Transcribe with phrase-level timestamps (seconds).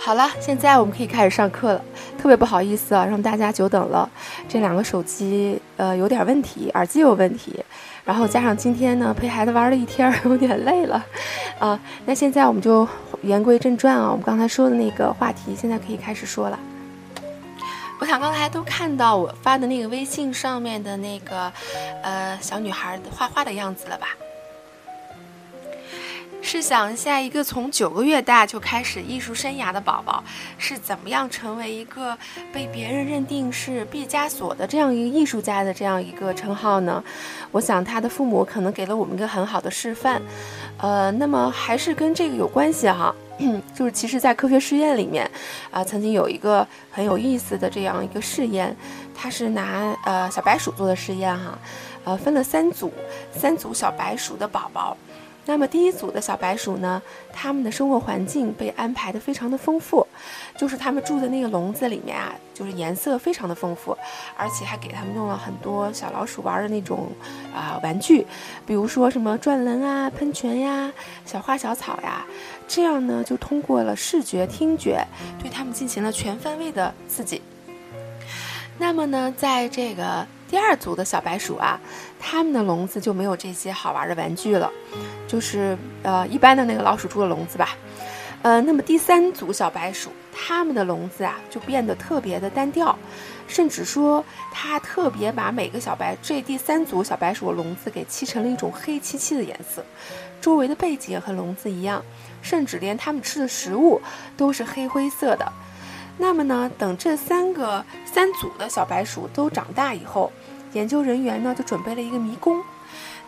[0.00, 1.84] 好了，现在我们可以开始上课了。
[2.16, 4.08] 特别不好意思啊，让大家久等了。
[4.48, 7.62] 这两个手机呃有点问题，耳机有问题，
[8.04, 11.04] 然后加上今天呢陪孩子玩了一天，有点累了
[11.58, 11.78] 啊。
[12.06, 12.88] 那现在我们就
[13.22, 16.58] 言归正传啊，我们刚才说的那个话题，现在可以开始说了。
[18.00, 21.52] 我想刚才都看到我发的那个微信上面的那个
[22.02, 24.08] 呃小女孩画画的样子了吧？
[26.40, 30.22] 试想一下，一个从九个月大就开始艺术生涯的宝宝，
[30.56, 32.16] 是怎么样成为一个
[32.52, 37.02] 被别人认定是毕加索的这样一个艺术家的这样一个称号呢？
[37.50, 40.22] 我想他的父母可能给了我们一个很好的示范。
[40.78, 43.14] 呃，那么还是跟这个有关系哈，
[43.74, 45.28] 就是其实，在科学实验里面，
[45.70, 48.74] 啊，曾经有一个很有意思的这样一个试验，
[49.14, 51.58] 它是拿呃小白鼠做的试验哈，
[52.04, 52.92] 呃，分了三组，
[53.36, 54.96] 三组小白鼠的宝宝。
[55.48, 57.00] 那么第一组的小白鼠呢，
[57.32, 60.06] 它们的生活环境被安排的非常的丰富，
[60.58, 63.96] 就是它们住的那个笼子里面啊，就是颜色非常的丰富，
[64.36, 67.10] 而且还给它们用了很多小老鼠玩的那种
[67.54, 68.26] 啊玩具，
[68.66, 70.92] 比如说什么转轮啊、喷泉呀、
[71.24, 72.26] 小花小草呀，
[72.68, 75.02] 这样呢就通过了视觉、听觉，
[75.40, 77.40] 对它们进行了全方位的刺激。
[78.76, 81.78] 那么呢，在这个第二组的小白鼠啊，
[82.18, 84.70] 它们的笼子就没有这些好玩的玩具了。
[85.26, 87.76] 就是呃一般的那个老鼠住的笼子吧，
[88.40, 92.98] 呃，那么第三组小白鼠，它们的笼子啊就变得特别的单调，
[93.46, 99.84] 甚至说它特别把每个小白这第三组小白鼠的笼子给漆成了一种黑漆漆的颜色，
[100.40, 102.02] 周围的背景和笼子一样，
[102.40, 104.00] 甚至连它们吃的食物
[104.34, 105.52] 都是黑灰色的。
[106.18, 110.32] 那么呢，等这三个三组的小白鼠都长大以后，
[110.72, 112.62] 研究人员呢就准备了一个迷宫。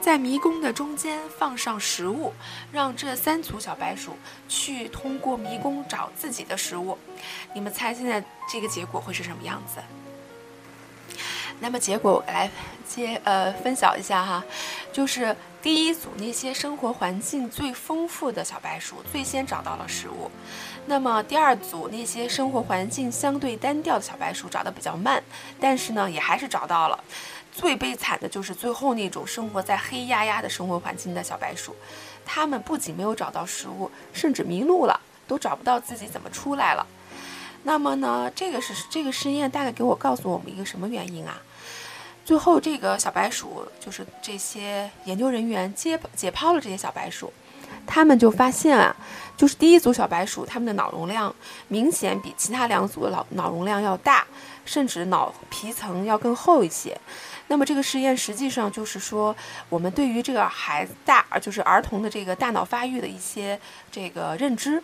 [0.00, 2.32] 在迷宫的中间放上食物，
[2.72, 4.16] 让这三组小白鼠
[4.48, 6.96] 去通过迷宫找自己的食物。
[7.54, 9.80] 你们猜现在这个结果会是什么样子？
[11.60, 12.50] 那么结果我来
[12.88, 14.42] 接呃分享一下哈，
[14.90, 20.30] 就是第一组那些生活环境最丰富的小白鼠最先找到了食物，
[20.86, 25.22] 那么第二组那些生活环境相对单调的小白鼠找的比较慢，
[25.60, 27.04] 但是呢也还是找到了。
[27.52, 31.76] 最悲惨的就是最后那种生活在黑压压的生活环境的小白鼠，
[32.24, 36.86] 它们不仅没有找到食物，甚至迷路了，都找不到自己怎么出来了。
[37.64, 41.40] 那么呢，这个是这个实验大概给我告诉我们一个什么原因啊？
[42.24, 47.32] 最后这个小白鼠就是这些研究人员解解剖了这些小白鼠，
[47.92, 48.94] 他们就发现啊，
[49.36, 51.34] 就是第一组小白鼠，它们的脑容量
[51.66, 54.24] 明显比其他两组的脑脑容量要大，
[54.64, 56.96] 甚至脑皮层要更厚一些。
[57.48, 59.34] 那么这个实验实际上就是说，
[59.68, 63.58] 我们对于这个孩子大，就是儿童的这个大脑发育的一些
[63.90, 64.80] 这个认知，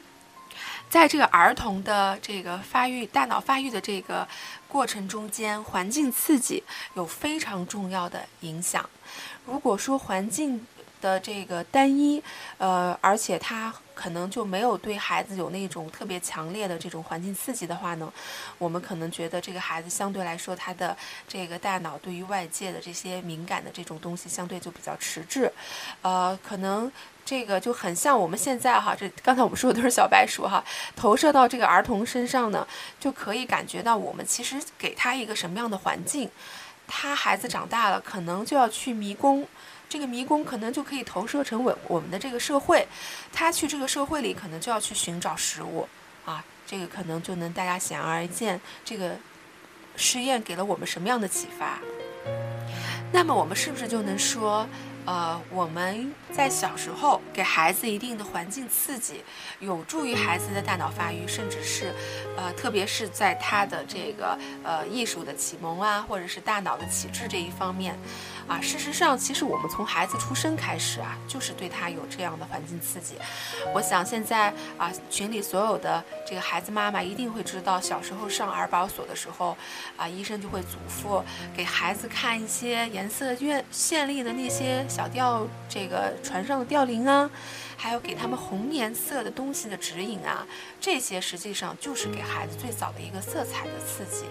[0.91, 4.27] 在这个儿童的这个发育、大脑发育的这个
[4.67, 6.65] 过程中间，环境刺激
[6.95, 8.85] 有非常重要的影响。
[9.47, 10.67] 如果说环境
[11.07, 12.23] 的这个单一，
[12.59, 13.73] 呃，而且他。
[13.97, 18.13] 可能就没有对孩子有那种特别强烈的这种环境刺激的话呢，
[18.59, 20.95] 我们可能觉得这个孩子相对来说他的
[21.27, 25.51] 这个大脑对于外界的这些敏感的这种东西相对就比较迟滞，
[26.03, 26.93] 呃，可能
[27.25, 30.63] 这个就很像我们现在哈，这刚才我们说的都是小白鼠哈，
[30.95, 32.69] 投射到这个儿童身上呢，
[33.01, 36.31] 就可以感觉到我们其实给他一个什么样的环境，
[36.87, 39.49] 他孩子长大了可能就要去迷宫。
[39.89, 42.87] 这个迷宫可能就可以投射成我我们的这个社会，
[43.33, 45.89] 他去这个社会里可能就要去寻找食物
[46.25, 49.17] 啊，这个可能就能大家显而易见，这个
[49.97, 51.79] 实验给了我们什么样的启发？
[53.13, 54.67] 那么我们是不是就能说？
[55.07, 59.23] 呃，我们在小时候给孩子一定的环境刺激，
[59.61, 61.95] 有助于孩子的大脑发育，甚至是，
[62.37, 67.97] 呃，特别是在他的这个呃艺术的启蒙啊，或者是大脑的启智这一方面，
[68.49, 73.15] 啊，事实上，其实我们从孩子出生开始啊，就是对他有这样的环境刺激。
[73.75, 79.57] 我想现在啊，群里所有的这个孩子妈妈一定会知道，小时候上儿保所的时候，
[79.97, 81.23] 啊，医生就会嘱咐
[81.57, 84.85] 给孩子看一些颜色艳绚丽的那些。
[84.89, 87.29] 小吊这个船上的吊铃啊，
[87.77, 90.47] 还有给他们红颜色的东西的指引啊，
[90.81, 94.27] 这些实际上就是给孩子最早的一个色彩的刺激。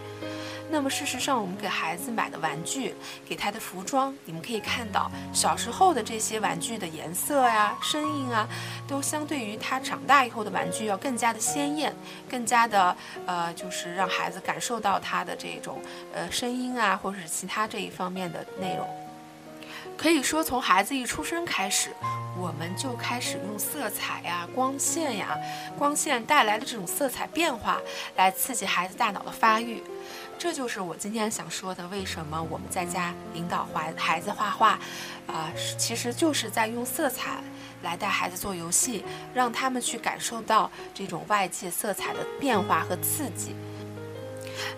[0.68, 2.96] 那么事实上，我们给孩子买的玩具，
[3.30, 8.48] 给他的服装，你们可以看到，小时候的这些玩具的颜色呀、声音啊，
[8.88, 11.96] 都相对于他长大以后的玩具要更加的鲜艳，
[12.28, 15.80] 更加的呃，就是让孩子感受到他的这种
[16.12, 18.90] 呃声音啊，或者是其他这一方面的内容。
[19.96, 21.92] 可以说，从孩子一出生开始，
[22.38, 25.38] 我们就开始用色彩呀、光线呀、
[25.78, 27.80] 光线带来的这种色彩变化
[28.18, 29.82] 来刺激孩子大脑的发育。
[30.38, 34.80] 这就是我今天想说的，为什么我们在家引导孩孩子画画，
[35.28, 37.42] 啊，其实就是在用色彩
[37.84, 43.56] 来带孩子做游戏，让他们去感受到这种外界色彩的变化和刺激。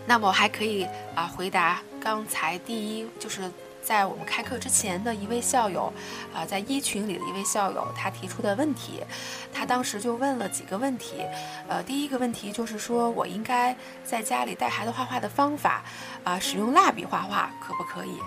[0.05, 3.51] 那么我还可以啊回答刚才第一就是。
[3.87, 5.93] 在我们开课之前的一位校友，
[6.33, 9.01] 啊，在一群里的一位校友，他提出的问题，
[9.53, 11.25] 他当时就问了几个问题，
[11.69, 13.73] 呃，第一个问题就是说我应该
[14.03, 15.85] 在家里带孩子画画的方法，
[16.25, 18.19] 啊，使用蜡笔画画可不可以？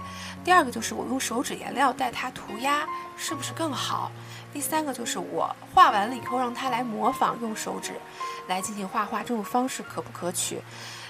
[0.43, 2.87] 第二个就是我用手指颜料带他涂鸦
[3.19, 4.11] 是不是更好？
[4.55, 7.93] 第三个就是我画完了以后让他来模仿用手指
[8.49, 10.62] 来进行画画，这种方式可不可取？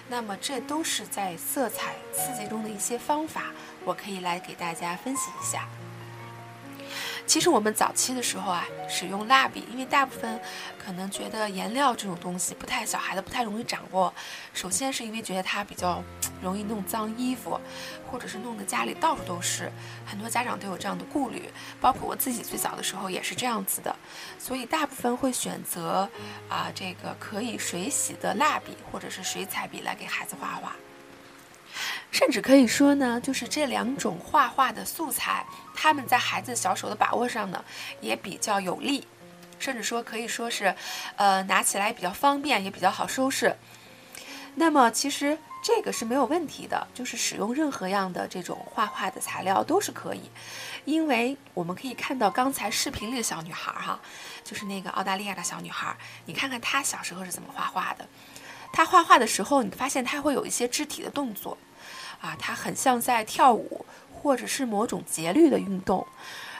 [0.09, 3.45] 那么这都是在色彩刺激中的一些方法。
[3.85, 5.69] 我可以来给大家分析一下。
[7.27, 10.41] 其实我们早期的时候啊，使用蜡笔，因为大部分
[10.77, 14.13] 可能觉得颜料这种东西不太小孩子不太容易掌握。
[14.53, 16.03] 首先是因为觉得它比较
[16.43, 17.61] 容易弄脏衣服，
[18.11, 19.71] 或者是弄得家里到处都是，
[20.05, 21.49] 很多家长都有这样的顾虑，
[21.81, 23.95] 包括我自己最早的时候也是这样子的。
[24.37, 26.09] 所以大部分会选择
[26.49, 30.75] 啊这个可以水洗的蜡笔或者是水彩笔来给孩子画画。
[32.11, 37.65] 甚至可以说呢，就是这两种画画的素材，他们在孩子小手的把握上呢，
[38.01, 39.07] 也比较有利，
[39.59, 40.75] 甚至说可以说是，
[41.17, 43.57] 呃，拿起来比较方便，也比较好收拾。
[44.57, 50.29] 那么其实这个是没有问题的，就是使用任何样的这种画画的材料都是可以，
[50.85, 54.01] 因为我们可以看到刚才视频里的小女孩哈，
[54.43, 55.97] 就是那个澳大利亚的小女孩，
[56.27, 58.09] 你看看她小时候是怎么画画的，
[58.73, 61.57] 她画画的时候，你发现她会有一些肢体的动作。
[62.21, 66.07] 啊，它很像在跳舞，或者是某种节律的运动。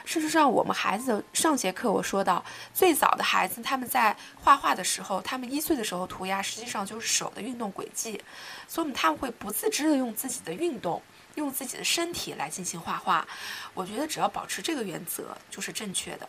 [0.03, 2.43] 事实上，我们孩子上节课我说到，
[2.73, 8.19] 最早的孩子他们在画画的时候，他们一岁的时候涂鸦，实际上就是手的运动轨迹，
[8.67, 11.01] 所以他们会不自知的用自己的运动，
[11.35, 13.27] 用自己的身体来进行画画。
[13.75, 16.27] 我觉得只要保持这个原则就是正确的，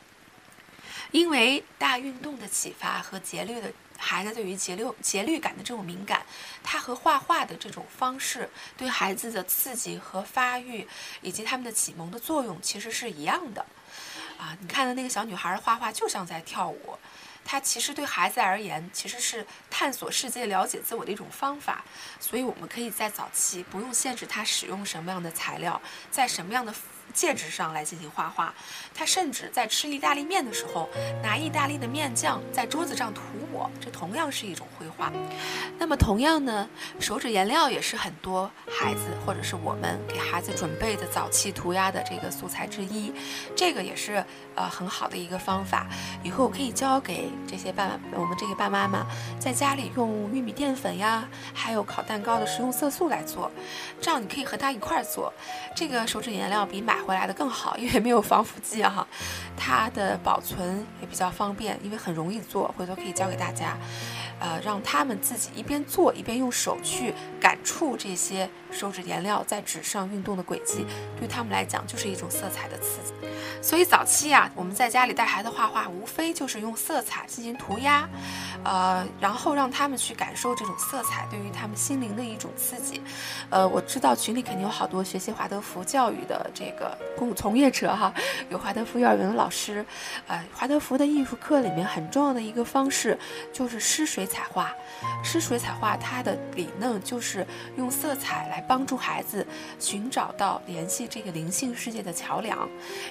[1.10, 3.72] 因为大运动的启发和节律的。
[4.04, 6.26] 孩子对于节律节律感的这种敏感，
[6.60, 10.86] 它和画画的这种方式对孩子的刺激和发育，
[11.20, 13.64] 以及他们的启蒙的作用其实是一样的。
[14.38, 16.98] 啊，你看的那个小女孩画画就像在跳舞，
[17.44, 21.84] 它其实对孩子而言其实是探索世界、了解自我的一种方法。
[22.18, 26.74] 所以我们可以在早期不用限制他使用什么样的材料，在什么样的。
[27.12, 28.54] 戒指上来进行画画，
[28.94, 30.88] 他甚至在吃意大利面的时候，
[31.22, 33.20] 拿意大利的面酱在桌子上涂
[33.52, 35.12] 抹，这同样是一种绘画。
[35.78, 36.68] 那么同样呢，
[36.98, 43.12] 手指颜料也是很多孩子或者是我们给孩子准备的早期涂鸦的这个素材之一，
[43.54, 45.86] 这个也是呃很好的一个方法。
[46.22, 49.06] 以后可以教给这些爸我们这个爸妈妈，
[49.38, 53.50] 在家里用玉米淀粉呀，还有烤蛋糕的食用色素来做，
[54.00, 55.32] 这样你可以和他一块儿做。
[55.74, 59.06] 这个手指颜料比买买回来的更好，因为没有防腐剂哈，
[59.56, 63.78] 它的保存也比较方便，因为很容易做，回头可以教给大家。
[64.38, 70.84] 呃，让他们自己一边做一边用手去感触这些手指颜料在纸上运动的轨迹，
[71.18, 73.12] 对他们来讲就是一种色彩的刺激。
[73.62, 78.08] 所以早期啊，我们在家里带孩子画画，无非就是用色彩进行涂鸦，
[78.64, 83.00] 呃，然后让他们去感受这种色彩对于他们心灵的一种刺激。
[83.50, 88.12] 呃，我知道群里肯定有好多学习华德福教育的这个工从业者哈，
[88.48, 89.86] 有华德福幼儿园的老师，
[90.26, 93.16] 呃，华德福的艺术课里面很重要的一个方式
[93.52, 94.26] 就是湿水。
[94.32, 94.72] 彩画，
[95.22, 99.46] 湿水彩画，它的理论就是用色彩来帮助孩子
[99.78, 102.66] 寻找到联系这个灵性世界的桥梁。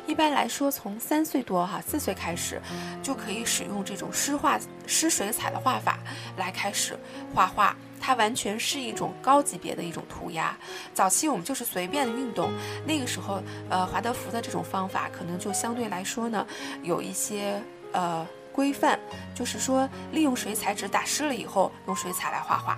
[0.07, 2.59] 一般来来说，从三岁多哈，四岁开始，
[3.03, 5.99] 就可以使用这种湿画、湿水彩的画法
[6.35, 6.97] 来开始
[7.31, 7.75] 画画。
[7.99, 10.57] 它完全是一种高级别的一种涂鸦。
[10.95, 12.49] 早期我们就是随便的运动，
[12.87, 16.43] 那个时候，呃，华德福的这种方法可能就相对来说呢，
[16.81, 18.25] 有一些呃。
[18.53, 18.99] 规范
[19.33, 22.77] 就是说，利用水彩纸打湿了以后，用水彩来画画。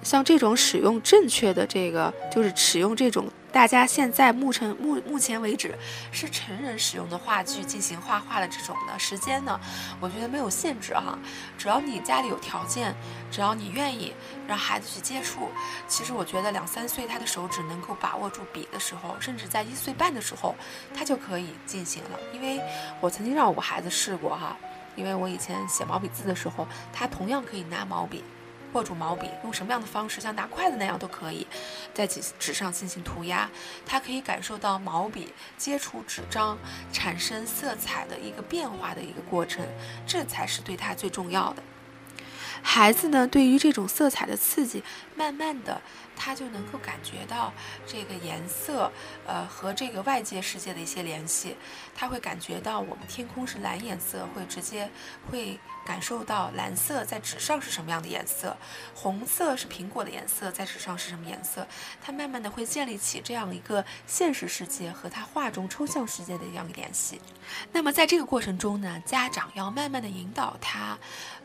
[0.00, 3.26] 像这种使用正确的这个，就是使用这种
[3.56, 5.74] 大家现在目前目目前为止
[6.12, 9.58] 是成人使用的画具进行画画的这种的时间呢，
[9.98, 11.18] 我觉得没有限制哈。
[11.56, 12.94] 只要你家里有条件，
[13.30, 14.12] 只要你愿意
[14.46, 15.48] 让孩子去接触，
[15.88, 20.54] 其实我觉得两三岁他的手指能够把握住笔的时候，甚至在一岁半的时候，
[20.94, 22.20] 他就可以进行了。
[22.34, 22.60] 因为
[23.00, 24.54] 我曾经让我孩子试过哈。
[24.96, 28.22] 因为我以前写毛笔字的时候，他同样可以拿毛笔，
[28.76, 31.46] 握住毛笔，用什么样的方式，像拿筷子那样都可以，
[31.94, 33.48] 在纸纸上进行涂鸦，
[33.86, 36.58] 他可以感受到毛笔接触纸张
[36.92, 39.66] 产生色彩的一个变化的一个过程，
[40.06, 41.62] 这才是对他最重要的。
[42.68, 44.82] 孩子呢，对于这种色彩的刺激，
[45.14, 45.80] 慢慢的。
[46.18, 47.52] 他就能够感觉到
[47.86, 48.90] 这个颜色，
[49.26, 51.54] 呃，和这个外界世界的一些联系。
[51.94, 54.90] 他会感觉到我们天空是蓝颜色，会直接
[55.30, 58.56] 会感受到蓝色在纸上是什么样的颜色，
[58.94, 61.68] 红色是苹果的颜色，在纸上是什么颜色。
[62.00, 67.20] 他慢慢的会建立起这样一个现实世界和他画中抽象世界的一样联系。
[67.72, 70.96] 那么在这个过程中呢，家长要慢慢的引导他，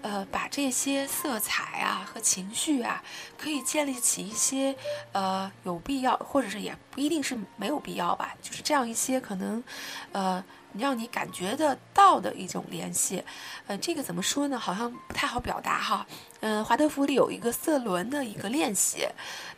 [0.02, 3.04] 呃，把这些色彩啊和情绪啊，
[3.38, 4.76] 可以建立起一些。
[5.14, 9.64] 呃有必要，或者是也不一定是没有必要吧，就是这样一些可能，
[10.12, 10.44] 呃，
[10.74, 13.24] 让你感觉得到的一种联系，
[13.68, 14.58] 呃，这个怎么说呢？
[14.58, 16.06] 好像不太好表达哈。
[16.40, 19.08] 嗯，华德福里有一个色轮的一个练习，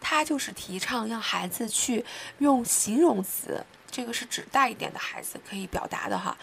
[0.02, 2.04] 它就是提倡让孩子去
[2.40, 6.36] 用形容词，这个是指大一点的孩子可以表达的哈，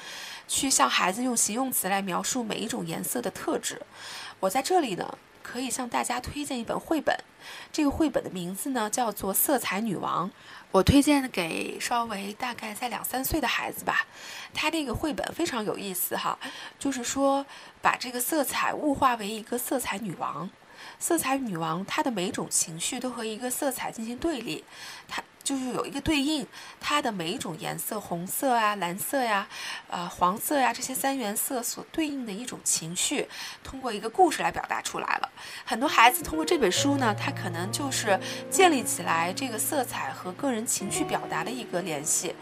[0.50, 3.80] 去向孩子用形容词来描述每一种颜色的特质。
[4.40, 5.16] 我在这里呢。
[5.42, 7.18] 可以向大家推荐一本绘本，
[7.72, 10.28] 这个绘本的名字呢叫做《色彩女王》，
[10.70, 14.06] 我推荐给稍微大概在两三岁的孩子吧。
[14.54, 16.38] 它这个绘本非常有意思哈，
[16.78, 17.44] 就是说
[17.82, 20.48] 把这个色彩物化为一个色彩女王，
[21.00, 24.64] 色彩女王她的每一种情绪都和一个色彩进行对立，
[25.08, 25.20] 它。
[25.50, 26.46] 就是有一个对应，
[26.80, 29.48] 它的每一种颜色，红色啊、蓝色呀、
[29.88, 33.28] 呃、黄色呀这些三原色所对应的一种情绪，
[33.64, 35.28] 通过一个故事来表达出来了。
[35.64, 38.16] 很多孩子通过这本书呢，他可能就是
[38.48, 42.32] 建立起来这个色彩和个人情绪表达的一个联系。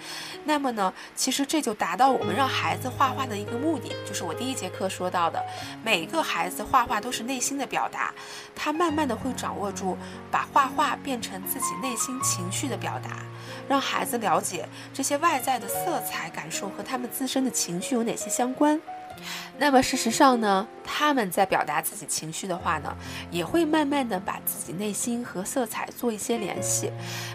[0.45, 5.43] 那么呢，其实这就达到我们让孩子画画的一个目的，就是我第一节课说到的，
[5.83, 8.13] 每个孩子画画都是内心的表达，
[8.55, 9.97] 他慢慢的会掌握住
[10.31, 12.98] 把画画变成自己内心情绪的表。
[13.69, 18.81] 让孩子了解这些外在的色彩感受和他们自身的情绪有哪些相关。
[19.61, 22.97] 那么事实上呢，他们在表达自己情绪的话呢，
[23.29, 26.93] 也会慢慢的把自己内心和色彩做一些联系。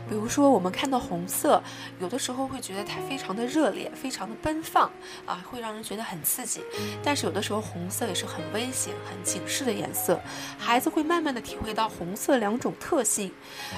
[0.10, 1.62] 比如说，我们看到红色，
[2.00, 4.90] 有的时候会觉得它非常的热烈，非常的奔放
[5.26, 6.64] 啊，会让人觉得很刺激。
[7.04, 10.18] 但是有的时候，红色也是很危险、很警示的颜色。
[10.58, 13.34] 孩子会慢慢的体会到红色两种特性。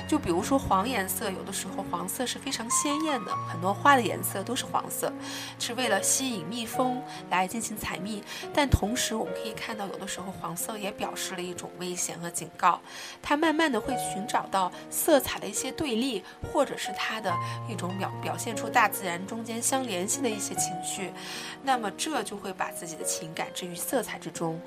[0.08, 5.12] 就比如说黄颜色，有的时候黄色是非常鲜艳的，很多花的颜色都是黄色，
[5.58, 7.96] 是为了吸引蜜蜂来进行采。
[7.96, 8.22] 蜜，
[8.54, 12.80] 但同时我们可以看到，有的时候黄色也表示了一种危险和警告。
[13.22, 17.34] 它慢慢的会寻找到色彩的一些对立，或者是它的
[17.70, 21.12] 一种表表现出大自然中间相联系的一些情绪。
[21.64, 24.60] 那么这就会把自己的情感置于色彩之中。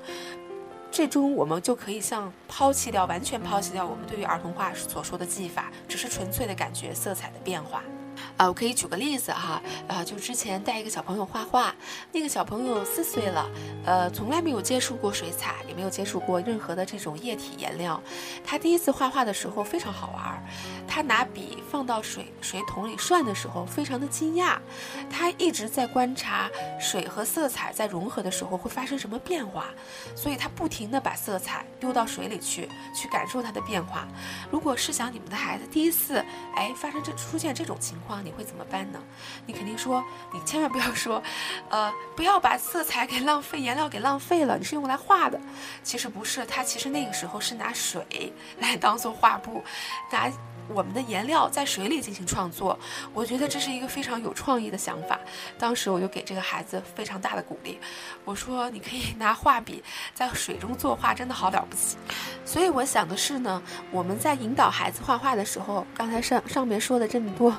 [0.91, 7.83] 最终我们就可以像抛弃掉，完全抛弃掉我们对于儿童画所说的技法，只是纯粹的感觉色彩的变化。
[8.37, 11.75] 啊，我可以举个例子哈，啊，就之前带一个小朋友画画，
[12.11, 13.49] 那个小朋友四岁了，
[13.85, 18.01] 呃，从来没有接触过水彩，也没有接触过任何的这种液体颜料。
[18.45, 20.43] 他第一次画画的时候非常好玩，
[20.87, 24.57] 他拿笔放到水水桶里涮的时候，非常的惊讶。
[25.09, 26.49] 他一直在观察
[26.79, 29.65] 水和色彩在融合的时候会发生什么变化，
[30.15, 34.07] 所以他不停的把色彩丢到水里去，去感受它的变化。
[34.49, 36.23] 如果试想你们的孩子第一次，
[36.55, 38.08] 哎，发生这出现这种情况。
[38.23, 38.99] 你会怎么办呢？
[39.45, 41.21] 你肯定说，你千万不要说，
[41.69, 44.57] 呃，不要把色彩给浪费，颜料给浪费了。
[44.57, 45.39] 你是用来画的，
[45.83, 49.63] 其实不是，他其实那个时候是拿水来当做画布，
[50.11, 50.31] 拿。
[50.73, 52.77] 我们的颜料在水里进行创作，
[53.13, 55.19] 我觉得这是一个非常有创意的想法。
[55.57, 57.79] 当时我就给这个孩子非常大的鼓励，
[58.23, 59.83] 我说你可以拿画笔
[60.13, 61.97] 在水中作画，真的好了不起。
[62.45, 63.61] 所以我想的是呢，
[63.91, 67.55] 我们在引导孩子画画的时候，刚才上上面说的这么多，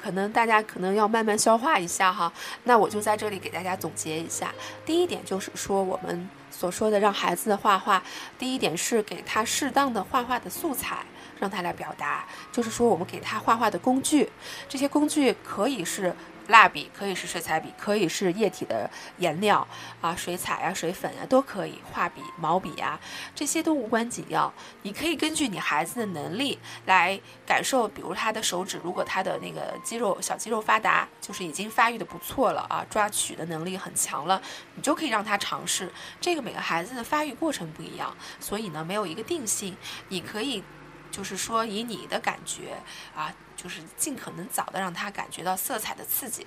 [0.00, 2.32] 可能大家可能要慢慢消化一下哈。
[2.64, 4.52] 那我就在这里给大家总结一下，
[4.86, 8.02] 第一点就是说我们所说的让孩子的画画，
[8.38, 11.04] 第一点是给他适当的画画的素材。
[11.40, 14.30] 让他来表达，就是说我们给他画画的工具，
[14.68, 16.14] 这些工具可以是
[16.48, 19.66] 蜡笔，可以是水彩笔，可以是液体的颜料
[20.00, 23.00] 啊，水彩啊、水粉啊都可以，画笔、毛笔啊，
[23.34, 24.52] 这些都无关紧要。
[24.82, 34.40] 你可以根据你孩子的能力来感受，比如他的手指，如果他的那个肌肉小肌肉发达，就是已经发育的不错了啊，抓取的能力很强了，
[34.74, 35.90] 你就可以让他尝试。
[36.20, 39.74] 这个每个孩子的发育过程不一样，所以呢没有一个定性，
[40.08, 40.62] 你可以。
[41.14, 42.76] 就是说，以你的感觉
[43.14, 46.44] 啊，就是尽可能早的让他感觉到色彩的刺激。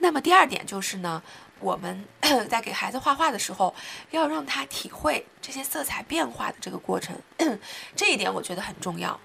[0.00, 1.22] 那么第二点就是呢，
[1.60, 2.04] 我们
[2.50, 3.72] 在给孩子画画的时候，
[4.10, 7.16] 要让他体会这些色彩变化的这个过程，
[7.94, 9.20] 这一点我觉得很重要。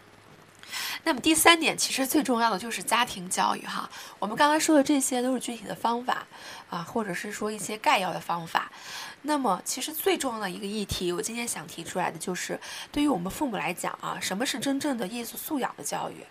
[1.04, 3.90] 那么第三点，其实最重要的就是家庭教育哈。
[4.20, 6.28] 我们刚刚说的这些都是具体的方法
[6.70, 8.72] 啊，或者是说一些概要的方法。
[9.24, 12.60] 那么，其实最重要的一个议题，我今天想提出来的就是，
[12.92, 16.24] 对于我们父母来讲啊，什么是真正的艺术素养的教育？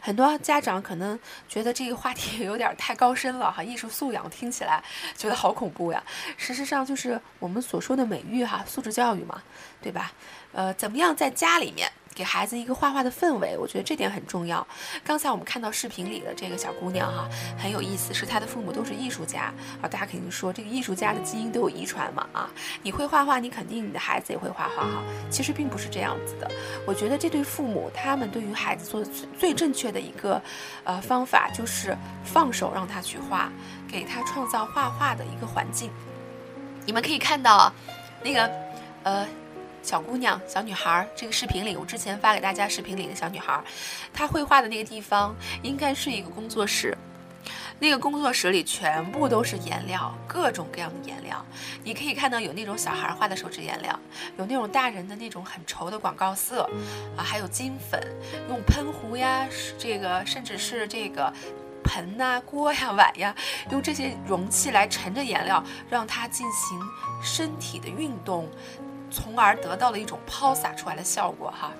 [0.00, 4.82] 很多家长可能觉得这个话题 有点太高深了哈，艺术素养听起来
[5.16, 6.02] 觉得好恐怖呀。
[6.36, 9.42] 事实上，就是我们所说的美育哈，素质教育嘛，
[9.80, 10.12] 对吧？
[10.54, 11.90] 呃，怎么样在家里面？
[12.14, 14.64] 给孩子一个画画的氛围，我觉得这点很重要。
[15.02, 19.88] 刚才我们看到视频里的这个小姑娘哈，很有意思，是她的父母都是艺术家啊。
[19.88, 22.48] 大家肯定说这个艺术家的基因都有遗传嘛啊？
[22.84, 25.02] 你会画画，你肯定你的孩子也会画画哈。
[25.28, 26.48] 其实并不是这样子的。
[26.86, 30.40] 我觉得这对父母他们对于孩子做的最最正确的一个
[30.84, 33.50] 呃方法，就是放手让他去画，
[33.90, 35.90] 给他创造画画的一个环境。
[36.86, 37.72] 你们可以看到，
[38.22, 38.48] 那个
[39.02, 39.26] 呃。
[39.84, 43.62] 小姑娘、小女孩，这个视频里，我之前发给大家视频里的小女孩，
[44.14, 46.96] 她绘画的那个地方应该是一个工作室，
[47.78, 51.44] 那个工作室里全部都是颜料，各种各样的颜料。
[51.84, 53.96] 你可以看到有那种小孩画的手指颜料，
[54.38, 56.62] 有那种大人的那种很稠的广告色，
[57.14, 58.02] 啊，还有金粉，
[58.48, 59.46] 用喷壶呀，
[59.78, 61.30] 这个甚至是这个
[61.84, 63.34] 盆呐、锅呀、碗呀，
[63.70, 66.80] 用这些容器来盛着颜料，让它进行
[67.22, 68.48] 身体的运动。
[69.14, 71.70] 从而得到了一种抛洒出来的效果哈。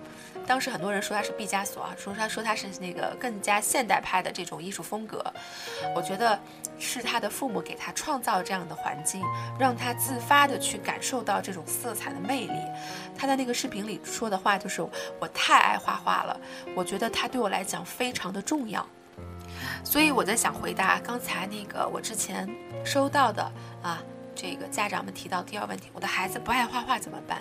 [0.47, 5.25] 当时很多人说他是毕加索啊，说他说他是那个更加现代派的这种艺术风格。
[5.97, 6.39] 我觉得
[6.79, 9.23] 是他的父母给他创造这样的环境，
[9.59, 12.61] 让他自发的去感受到这种色彩的魅力。
[13.17, 14.87] 他在那个视频里说的话就是
[15.19, 16.39] ：“我太爱画画了，
[16.77, 18.87] 我觉得它对我来讲非常的重要。”
[19.83, 22.47] 所以我在想回答刚才那个我之前
[22.85, 23.43] 收到的
[23.83, 24.03] 啊。
[24.35, 27.41] 这个家长们提到第二问题，我的孩子不爱画画怎么办？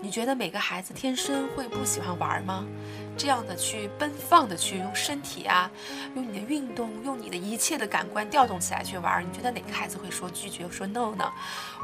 [0.00, 2.64] 你觉得每个孩子天生会不喜欢玩吗？
[3.16, 5.70] 这样的去奔放的去用身体啊，
[6.16, 11.30] 用你的运动，用你的一切的感官调动起来去玩，你觉得哪个孩子会说拒绝说 no 呢？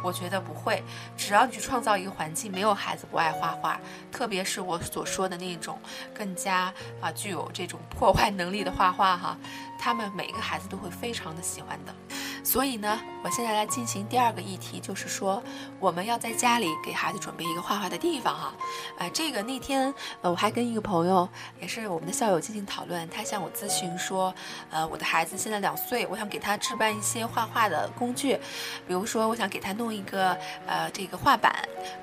[0.02, 0.82] 我觉得不会，
[1.16, 3.80] 只要你去创造一个环境，没有孩子不爱画画，
[4.10, 5.78] 特别是我所说的那种
[6.12, 9.38] 更加啊具有这种破坏能力的画画哈，
[9.80, 11.94] 他们每一个孩子都会非常的喜欢的。
[12.42, 15.42] 所以呢，我现在来进行第二个议题，就是说
[15.78, 18.54] 我们要在家里给孩子准备一个画画的地方哈。
[18.98, 21.28] 呃，这个那天呃我还跟一个朋友，
[21.60, 24.34] 也是我们的校友进行讨论，他向我咨询说，
[24.70, 28.38] 呃，我的孩子现在两岁，我想给他置办一些画画的工具，
[28.86, 31.54] 比如说我想给他弄一个呃这个画板，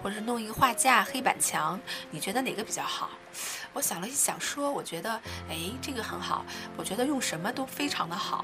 [0.03, 1.79] 或者是弄一个画架、黑板墙，
[2.11, 3.09] 你觉得哪个比较好？
[3.73, 5.13] 我想了一想说，我觉得
[5.49, 6.45] 哎这个很好，
[6.75, 8.43] 我觉得用什么都非常的好。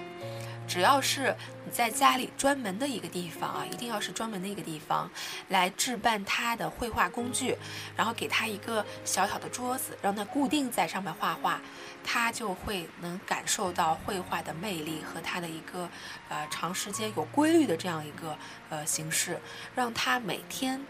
[0.65, 5.11] 只要是你在家里专门的一个地方啊，一定要是专门的一个地方，
[5.49, 7.57] 来置办他的绘画工具，
[7.97, 11.59] 然后给他一个小小的桌子，让他固定在上面画画，
[12.01, 15.89] 他就会能感受到绘画的魅力和他的一个
[16.29, 18.37] 呃长时间有规律的这样一个
[18.69, 19.37] 呃形式，
[19.75, 20.81] 让他每天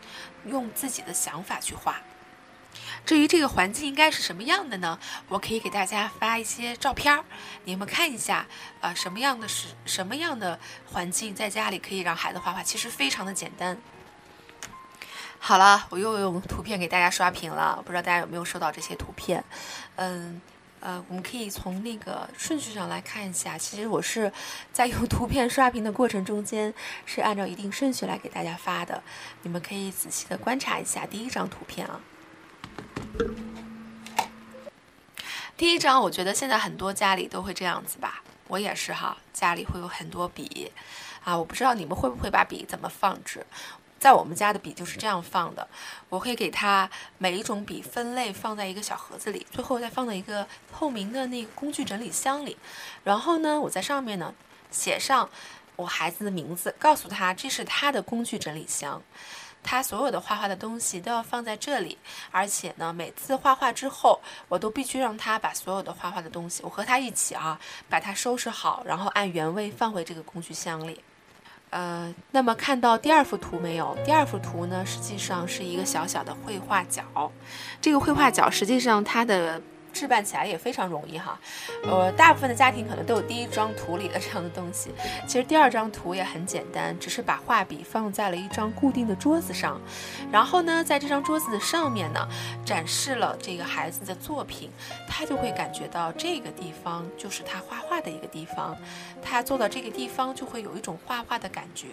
[0.46, 2.00] 用自己的想法去画。
[3.06, 4.98] 至于这个环境应该是什么样的呢？
[5.28, 7.26] 我可以给大家发一些照片儿，
[7.66, 8.48] 你们看一下，
[8.80, 10.58] 啊，什么样的是什么样的
[10.92, 13.78] 环境在家里可以让孩子画画，其实非常的简单。
[15.38, 19.44] 好了，我又用图片给大家刷屏了，不知道大家有没有收到这些图片？
[19.98, 20.42] 嗯，
[20.80, 24.32] 呃，我们可以从那个顺序上来看一下，其实我是
[24.72, 26.74] 在用图片刷屏的过程中间
[27.06, 29.04] 是按照一定顺序来给大家发的，
[29.42, 32.00] 你们可以仔细的观察一下第一张图片啊。
[35.56, 40.72] 第一张，我觉得现在很多家里都会这样子吧，我也是哈，家里会有很多笔，
[41.24, 43.46] 啊，我不知道你们会不会把笔怎么放置，
[44.00, 45.66] 在我们家的笔就是这样放的，
[46.10, 52.58] 我会给它每一种笔分类放在一个小盒子里，最后再放到一个透明的那个工具整理箱里，
[53.04, 54.34] 然后呢，我在上面呢
[54.70, 55.30] 写上
[55.78, 59.02] 我孩子的名字，告诉他这是他的工具整理箱。
[59.64, 61.98] 他所有的画画的东西都要放在这里，
[62.32, 71.02] 而且呢，每次画画之后，我都必须让他把所有的画画的东西，我和他一起啊，把它收拾好，然后按原位放回这个工具箱里。
[71.70, 73.98] 呃，那么看到第二幅图没有？
[74.06, 77.32] 第二幅图呢，实际上是一个小小的绘画角。
[77.82, 79.62] 这个绘画角实际上它的。
[79.94, 81.40] 置办起来也非常容易哈，
[81.84, 84.92] 呃，大部分的家庭可能都有第一张图里的这样的东西。
[85.28, 89.80] 其实第二张图也很简单，只是把画笔放在了一张固定的桌子上，
[90.32, 92.28] 然后呢，在这张桌子的上面呢，
[92.66, 94.72] 展示了这个孩子的作品，
[95.08, 98.76] 他就会感觉到这个地方就是他画画的一个地方，
[99.22, 101.88] 他坐到这个地方就会有一种画画的感觉。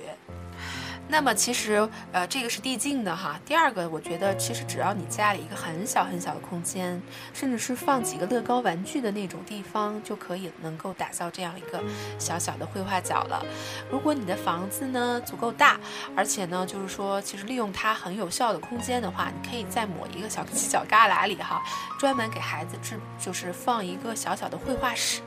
[1.11, 3.38] 那么其实，呃，这个是递进的哈。
[3.44, 7.03] 第二个，我觉得其实只要你家里一个很小很小的空间，
[7.35, 11.83] 甚至是放几个乐高玩具的那种地方，就可以能够打造这样一个
[12.16, 13.44] 小小的绘画角了。
[13.90, 15.81] 如果你的房子呢足够大，
[16.16, 21.61] 而且呢就是说，其实利用它很有效的空间的话，你可以再抹一个小犄角旮旯里哈，
[21.99, 25.23] 专门给孩子制就是放一个小小的绘画室。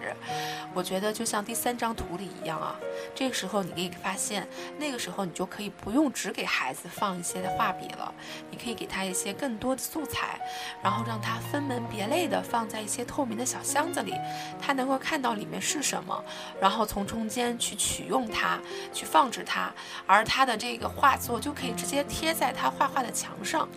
[0.73, 2.73] 我觉得就像第三张图里一样啊，
[3.13, 4.47] 这个时候你可以发现，
[4.79, 5.72] 那个时候你就可以。
[5.81, 8.13] 不用只给孩子放一些的画笔了，
[8.49, 10.39] 你可以给他一些更多的素材，
[10.81, 14.13] 然后让他分门别类的放在一些透明的小箱子里，
[14.61, 16.23] 他能够看到里面是什么，
[16.61, 18.59] 然后从中间去取用它，
[18.93, 19.71] 去放置它，
[20.07, 23.67] 而他的这个画作就可以直接贴在他画画的墙上。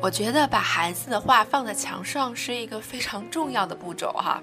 [0.00, 4.42] 我觉得把孩子的画放在墙上是一个非常重要的步骤哈。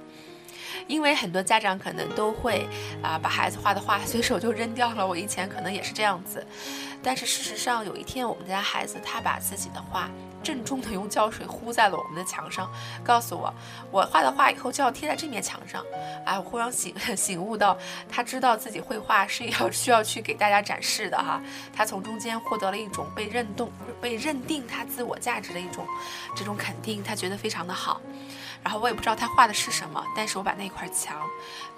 [0.86, 2.68] 因为很多家长可能都会
[3.02, 6.46] 啊把孩子画的画随手就扔掉了，我以前可能也是这样子，
[7.02, 10.10] 但是事实上有一天我们家孩子他把自己的画
[10.44, 12.72] 郑重的用胶水糊在了我们的墙上，
[13.04, 13.54] 告诉我
[13.92, 15.84] 我画的画以后就要贴在这面墙上，
[16.26, 21.42] 哎，我忽然醒 醒悟到他知道自己绘画是要需要去给大家展示的哈，
[21.76, 25.86] 他从中间获得了一种被认动被认定他自我价值的一种
[26.36, 28.00] 这种肯定，他觉得非常的好。
[28.64, 31.22] 然后我也不知道他画的是什么，但是我把那块墙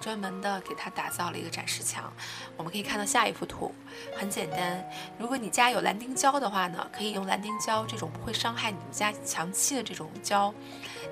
[0.00, 2.12] 专门的给他打造了一个展示墙。
[2.56, 3.74] 我们可以看到下一幅图，
[4.16, 4.84] 很简单。
[5.18, 10.52] 如果你家有蓝丁胶的话呢，可以用蓝丁胶这种不会伤害你们家墙漆的这种胶，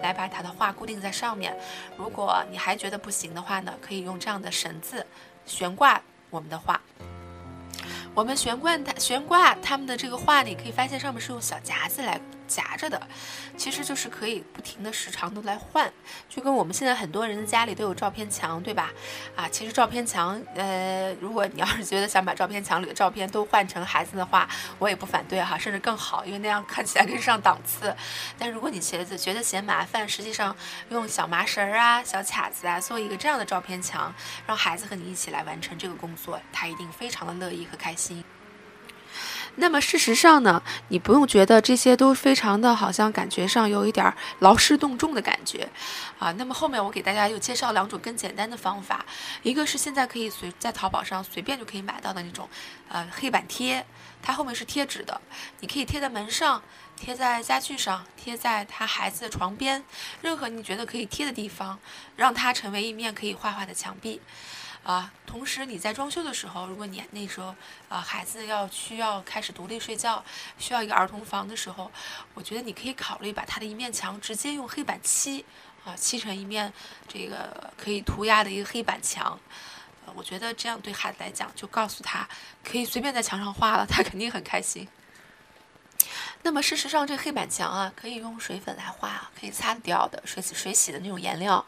[0.02, 1.57] 来把他的画固定在上面。
[1.96, 5.07] 如果你还觉得不行的话呢，可以用这样的绳子
[5.46, 6.00] 悬挂
[6.31, 6.81] 我们的画。
[8.14, 12.20] 我们悬挂它，悬挂他们的这个画呢，可以发现上面是用小夹子来。
[12.49, 13.01] 夹着的，
[13.57, 15.93] 其实就是可以不停的时长的来换，
[16.29, 18.91] 就跟我们现在很多人的家里都有照片墙，对吧？
[19.37, 27.95] 啊，其实照片墙，呃，如果你要是觉得想把照片墙里的照片都换成孩子的话，我也不反对哈，甚至更好，因为那样看起来更上档次。
[28.39, 30.57] 但如果你觉得觉得嫌麻烦，实际上
[30.89, 34.15] 用小麻绳儿啊、小卡子啊做一个这样的照片墙，
[34.47, 38.25] 让孩子和你一起来完成这个工作，他一定非常的乐意和开心。
[39.61, 45.68] 那么事实上呢，你不用觉得这些都非常的好像感觉上有一点劳师动众的感觉，
[46.18, 49.05] 啊，那么后面我给大家又介绍两种更简单的方法，
[49.42, 52.49] 一个是现在可以随在淘宝上随便就可以买到的那种，
[52.88, 53.85] 呃，黑板贴，
[54.23, 55.21] 它后面是贴纸的，
[55.59, 56.62] 你可以贴在门上，
[56.97, 59.83] 贴在家具上，贴在他孩子的床边，
[60.23, 61.79] 任何你觉得可以贴的地方，
[62.14, 64.21] 让它成为一面可以画画的墙壁。
[64.85, 67.55] 啊，同时你在装修的时候，如果你那时候
[67.88, 70.25] 啊孩子要需要开始独立睡觉，
[70.59, 71.91] 需要一个儿童房的时候，
[72.33, 75.45] 我觉得你可以考虑把他的一面墙直接用黑板漆
[75.85, 76.73] 啊漆成一面
[77.07, 79.38] 这个可以涂鸦的一个黑板墙，
[80.14, 82.27] 我觉得这样对孩子来讲，就告诉他
[82.64, 84.88] 可以随便在墙上画了，他肯定很开心。
[86.43, 91.65] 那么事实上，这黑板墙啊，可以用水粉来画，可以擦得掉的，水洗水洗的那种颜料。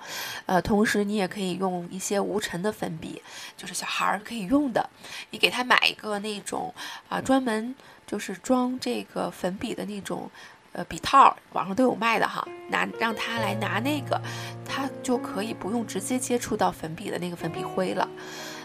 [0.46, 3.20] 呃，同时你也可以用一些无尘的粉笔，
[3.56, 4.88] 就是小孩儿可以用的。
[5.30, 6.72] 你给他买一个那种
[7.08, 7.74] 啊，专门
[8.06, 10.30] 就是装这个粉笔的那种
[10.72, 12.46] 呃笔套，网上都有卖的哈。
[12.68, 14.20] 拿让他来拿那个，
[14.64, 18.08] 他就可以不用直接接触到粉笔的那个粉笔灰了。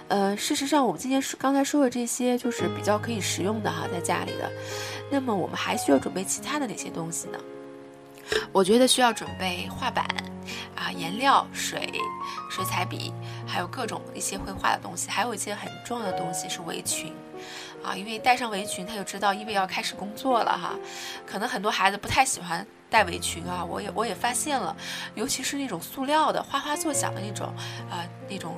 [0.08, 4.51] 呃，事实上，我们今天说刚才说的这些，就是比较可以实用的哈，在家里的。
[5.09, 7.39] 那么，我们还需要准备其他的哪些东西呢？
[8.51, 10.03] 我觉得需要准备画板
[10.75, 11.93] 啊、颜料、水、
[12.49, 13.13] 水彩笔，
[13.45, 17.13] 还有各种一些绘画的东西，还有一些很重要的东西是围裙
[17.83, 20.73] 啊，因为戴上围裙，他就知道因为要开始工作了哈。
[21.25, 24.75] 可能很多孩子不太喜欢戴围裙啊，我也我也发现了，
[25.13, 27.53] 尤其是那种塑料的、哗哗作响的那种，
[27.91, 28.55] 呃，那种。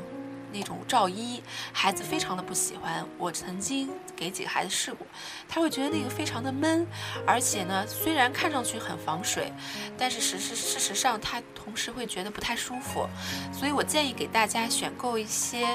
[0.51, 3.05] 那种罩衣，孩子非常的不喜欢。
[3.17, 5.05] 我曾经给几个孩子试过，
[5.47, 6.86] 他会觉得那个非常的闷，
[7.25, 9.51] 而且呢，虽然看上去很防水，
[9.97, 13.07] 但是实事事实上，他同时会觉得不太舒服。
[13.53, 15.65] 所以我建议给大家选购一些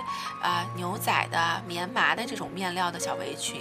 [0.40, 3.61] 啊牛仔的、棉麻的这种面料的小围裙。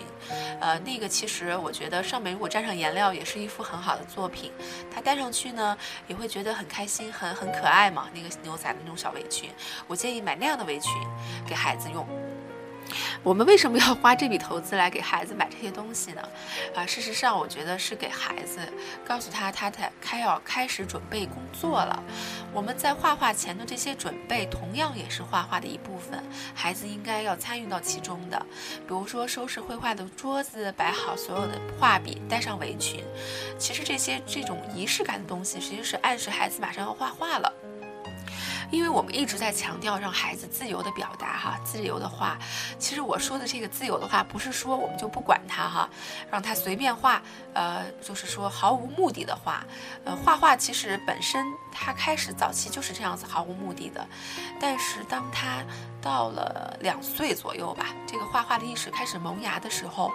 [0.60, 4.52] 呃，那个其实我觉得上面如果沾上颜料，也是一幅很好的作品。
[4.94, 8.08] 他戴上去呢，也会觉得很开心、很很可爱嘛。
[8.14, 9.50] 那个牛仔的那种小围裙，
[9.88, 10.92] 我建议买那样的围裙。
[11.46, 12.06] 给孩子用，
[13.24, 16.22] 我们为什么要花这笔投资来给孩子买这些东西呢？
[16.76, 18.60] 啊，事实上，我觉得是给孩子
[19.06, 22.04] 告诉他，他在开要开始准备工作了。
[22.54, 26.22] 我们在画画前的这些准备，同样也是画画的一部分，
[26.54, 28.46] 孩子应该要参与到其中的。
[28.88, 33.04] 比如说，收拾绘画的桌子，摆好所有的画笔，戴上围裙。
[33.58, 37.54] 其实这些这种仪式感的东西，实际是暗示孩子马上要画画了。
[38.72, 42.38] 因为我们一直在强调让孩子自由的表达哈，自由的画。
[42.80, 45.90] 其实我说的这个自由的话，不是说我们就不管他哈，
[46.30, 47.22] 让他随便画，
[47.54, 49.64] 呃，就是说毫无目的的画。
[50.06, 54.08] 呃，画画其实本身他开始早期就是这样子毫无目的的，
[54.60, 55.64] 但是当他
[56.02, 60.12] 到了两岁左右吧，这个画画的意识开始萌芽的时候，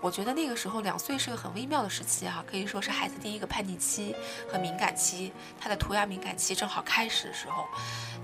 [0.00, 4.14] 我觉得那个时候两岁是个很微妙的时期哈，可以说是孩子第一个叛逆期
[4.50, 7.64] 和敏感期，他的涂鸦敏感期正好开始的时候，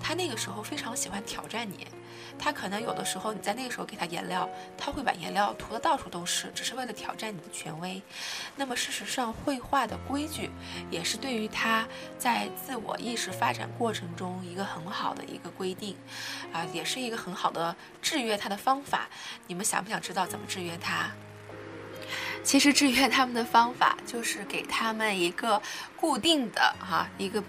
[0.03, 1.87] 他那个时候非常喜欢挑战你。
[2.39, 8.03] 他可能有的时候，你在那个时候给他颜料，他会把颜料涂得到处都是，只是为了挑战你的权威。
[8.57, 10.51] 那么事实上，绘画的规矩
[10.91, 11.87] 也是对于他
[12.19, 15.97] 在自我意识发展过程中一个很好的一个规定，
[16.53, 19.09] 啊，也是一个很好的制约他的方法。
[19.47, 21.11] 你们想不想知道怎么制约他？
[22.43, 25.61] 其实制约他们的方法就是给他们一个
[25.97, 27.43] 固定的哈一个。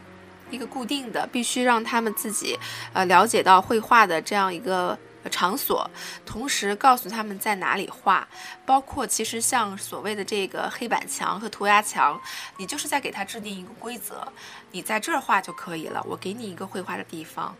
[0.55, 2.57] 一个固定的，必须让他们自己，
[2.93, 4.97] 呃，了解到绘画的这样一个
[5.29, 5.89] 场所，
[6.25, 8.27] 同时告诉他们在哪里画，
[8.65, 12.21] 包括其实像所谓的这个黑板墙和涂鸦墙，
[12.57, 14.31] 你就是在给他制定一个规则，
[14.71, 16.01] 你在这儿画就可以了。
[16.07, 17.55] 我给你一个绘画的地方，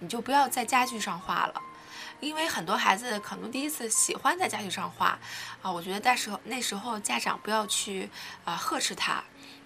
[0.00, 1.62] 你就不要在家具上画了，
[2.20, 5.18] 因为很多孩子可能第一次喜欢在家具上画，
[5.62, 8.08] 啊，我觉得那时候那时候家长不要去
[8.44, 9.22] 啊呵斥他。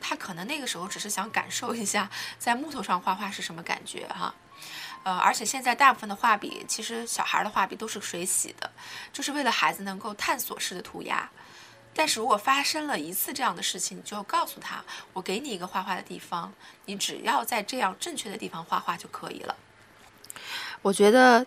[0.07, 4.35] 他可能那个时候只是想感受一下在木头上画画是什么感觉哈，
[5.03, 8.71] 呃，而且现在大部分的画笔，其实小孩的画笔都是水洗的，
[9.15, 11.31] 就是为了孩子能够探索式的涂鸦。
[11.95, 16.53] 但是如果发生了一次这样的事情，你就告诉他，我给你一个画画的地方，
[16.85, 19.57] 你只要在这样正确的地方画画就可以了。
[20.83, 21.47] 我觉得，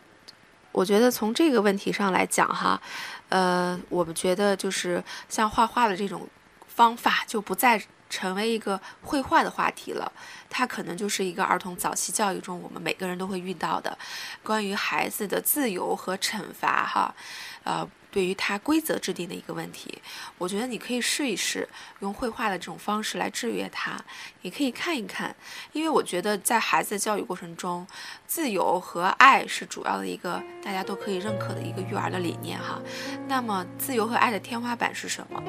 [0.71, 2.81] 我觉得从这个问题上来讲哈，
[3.29, 6.27] 呃，我们觉得就是像画画的这种
[6.67, 7.85] 方法就不再。
[8.09, 10.11] 成为一个绘画的话题了，
[10.49, 13.97] 它可能就是一个儿童早期教育中我们每个人都会遇到的，
[14.43, 17.15] 关于孩子的自由和惩罚哈，
[17.63, 17.89] 呃。
[18.09, 20.01] 对于他规则制定的一个问题，
[20.39, 21.67] 我觉得你可以试一试
[21.99, 23.95] 用绘画的这种方式来制约他，
[24.41, 25.35] 你可以看一看，
[25.71, 27.85] 因为我觉得在孩子的教育过程中，
[28.25, 32.81] 自由和爱是主要的一个大家都可以认可的一个育儿的理念哈。
[33.27, 35.43] 那么自由和爱的天花板是什么？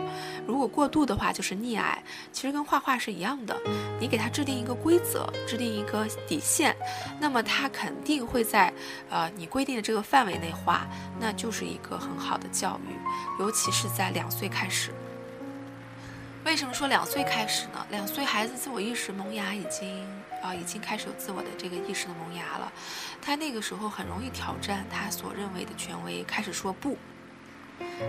[0.46, 3.56] 如果过度的话就是溺爱，其实跟画画是一样的，
[3.98, 6.74] 你给他制定一个规规则，制定一个底线，
[7.20, 8.72] 那么他肯定会在
[9.10, 10.88] 呃你规定的这个范围内画，
[11.20, 12.48] 那就是一个很好的。
[12.50, 12.96] 教育，
[13.38, 14.90] 尤其是在两岁开始。
[16.42, 17.86] 为什么说两岁开始呢？
[17.90, 20.02] 两岁孩子自我意识萌芽已经
[20.42, 22.72] 啊，已经开始有自我的这个意识的萌芽了。
[23.20, 26.96] 他那个时候很容易挑战他所认为的权威，开始说不。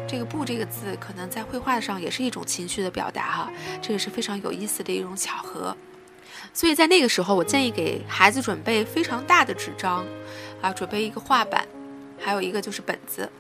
[0.08, 3.52] 这个“不”这个字，可能在绘画上也是一种情绪的表达哈。
[3.82, 5.76] 这个是非常有意思的一种巧合。
[6.54, 10.06] 所以在那个时候，我建议给孩子准备非常大的纸张，
[10.62, 11.66] 啊，准备一个画板，
[12.20, 13.32] 还有一个就是本子。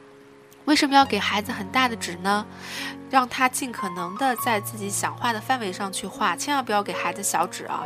[0.65, 2.45] 为什么要给孩子很大的纸呢？
[3.09, 7.83] 让他尽可能的在自己想画的范围上去画，千万不要给孩子小纸啊！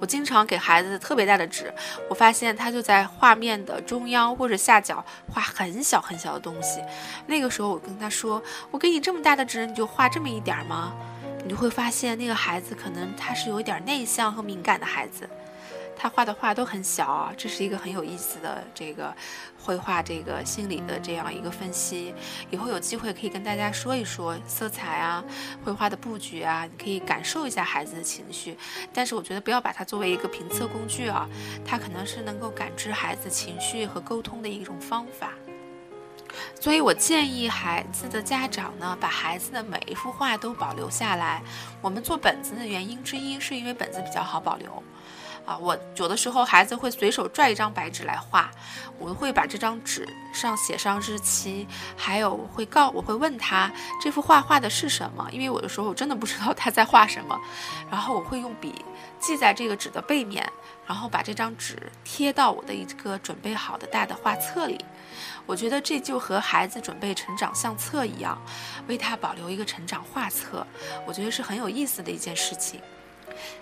[0.00, 1.70] 我经常给孩子特别大的纸，
[2.08, 6.80] 我发现他就在画面的中央或者下角画很小很小的东西。
[7.26, 10.94] 那个时候我跟他说：“我给你这么大的纸，你就画这么一点吗？”
[11.44, 15.28] 你就会发现那个孩子可能他是有一点内向和敏感的孩子。
[15.94, 19.14] 他画的画都很小，这是一个很有意思的这个
[19.62, 22.12] 绘画这个心理的这样一个分析。
[22.50, 25.22] 以后有机会可以跟大家说一说色彩啊，
[25.64, 28.56] 绘画的布局啊，你可以感受一下孩子的情绪。
[28.92, 31.28] 但是我觉得不要把它作为一个评测工具啊，
[31.64, 35.30] 它可能是能够感知孩子情绪和沟通的一种方法。
[36.60, 41.42] 所以我建议孩子的家长呢，把孩子的每一幅画都保留下来。
[41.80, 44.82] 我们做本子的原因之一，是因为本子比较好保留。
[45.44, 48.48] 啊，我有的时候孩子会随手拽一张白纸来画，
[48.96, 51.66] 我会把这张纸上写上日期，
[51.96, 53.68] 还有我会告我会问他
[54.00, 57.36] 这幅画画的是什么，因为有的时候我真的不知道他在画什么，
[57.90, 58.84] 然后我会用笔
[59.18, 60.48] 记在这个纸的背面，
[60.86, 64.78] 然后把这张纸贴到我的一个准备好的大的画册里。
[65.46, 68.40] 我觉得这就和孩子准备成长相册一样，
[68.86, 70.66] 为他保留一个成长画册，
[71.06, 72.80] 我觉得是很有意思的一件事情。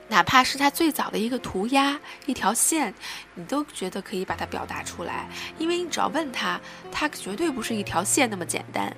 [0.09, 2.93] 哪怕是他最早的一个涂鸦，一条线，
[3.41, 5.27] 你都觉得可以把它表达出来，
[5.57, 6.61] 因为你只要问他，
[6.93, 8.95] 他绝对不是一条线那么简单，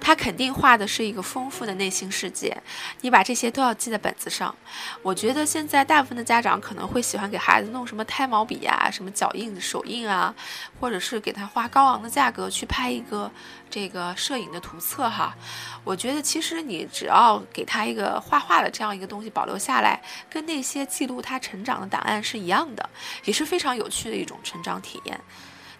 [0.00, 2.56] 他肯定画的是一个丰富的内心世界。
[3.02, 4.54] 你把这些都要记在本子上。
[5.02, 10.34] 我觉得现在大部分的家长可能会喜欢给孩子弄什么胎毛笔呀，什么脚印、手印啊，
[10.80, 13.30] 或者是给他花高昂的价格去拍一个
[13.68, 15.36] 这个摄影的图册哈。
[15.84, 20.00] 我觉得其实你只要给他一个画画的这样一个东西保留下来，
[20.30, 22.88] 跟那些记录他成长的档案是一样的，
[23.26, 23.81] 也是非常有。
[23.82, 25.20] 有趣的一种成长体验。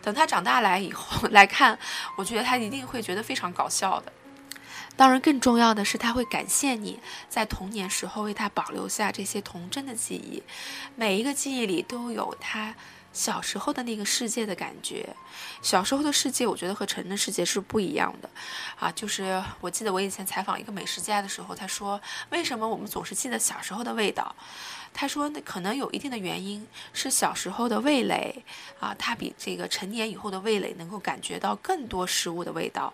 [0.02, 1.78] 等他长大来以后 来看，
[2.16, 4.12] 我觉得他一定会觉得非常搞笑的。
[4.94, 10.42] 当然，更重要的是，他会感谢你在童年时候为他保留下这些童真的记忆。
[10.96, 12.74] 每一个记忆里都有他
[13.12, 15.08] 小时候的那个世界的感觉。
[15.60, 18.30] 小时候的世界，我觉得和成人世界是不一样的。
[18.78, 24.34] 啊，就是我记得我以前采访一个美食家的时候，他说：“为什么我们总是记得小时候的味道？”
[24.94, 28.44] 他说：“那可能有一定的原因，是小时候的味蕾
[28.78, 32.92] 啊，他比这个成年以后的味蕾能够感觉到更多食物的味道。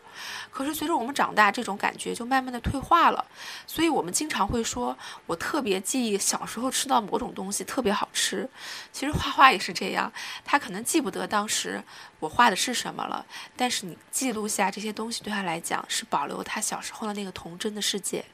[0.48, 3.24] 可是随着我们长大，这种感觉就慢慢的退化了。
[3.66, 8.48] 所以我们经常会说，我特别记忆小时候吃到某种东西特别好吃。
[8.92, 10.07] 其实画画也是这样，
[10.44, 11.82] 他可能记不得当时
[12.20, 13.24] 我画的是什么了，
[13.56, 18.24] 但是你记录下这些东西，对他来讲是保留他小时候的那个童真的世界。”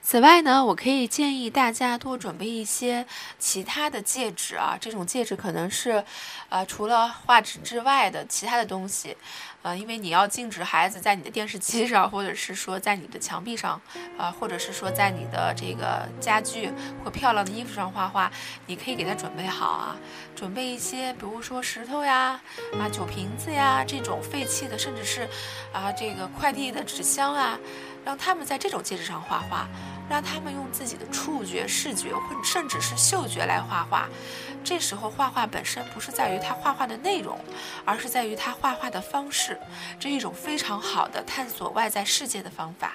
[0.00, 3.06] 此外呢，我可以建议大家多准备一些
[3.38, 6.04] 其他的戒指啊，这种戒指可能是，
[6.48, 9.16] 呃，除了画纸之外的其他的东西，
[9.62, 13.80] 呃，因为你要禁止孩子在你的电视机上，或者是说在你的墙壁上，
[14.18, 16.70] 啊，或者是说在你的这个家具
[17.04, 18.30] 或漂亮的衣服上画画，
[18.66, 19.96] 你可以给他准备好啊，
[20.34, 22.40] 准备一些，比如说石头呀，
[22.78, 25.28] 啊，酒瓶子呀，这种废弃的，甚至是，
[25.72, 27.58] 啊，这个快递的纸箱啊。
[28.04, 29.68] 让他们在这种介质上画画，
[30.08, 34.08] 让他们用自己的触觉、视觉或甚至是嗅觉来画画。
[34.64, 37.38] 这时候画画本身不是在于他画画的内容，
[37.84, 39.58] 而是在于他画画的方式。
[39.98, 42.92] 这是一种非常好的探索外在世界的方法。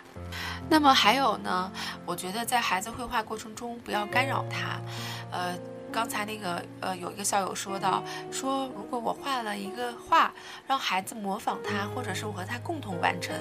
[0.70, 1.72] 那么还有呢？
[2.06, 4.80] 我觉得在孩子绘画过程中不要干扰他，
[5.32, 5.58] 呃。
[5.98, 10.32] 刚才那个呃，有一个校友说到，说如果我画了一个画，
[10.68, 13.36] 让孩子模仿他，或者是我和他共同完成，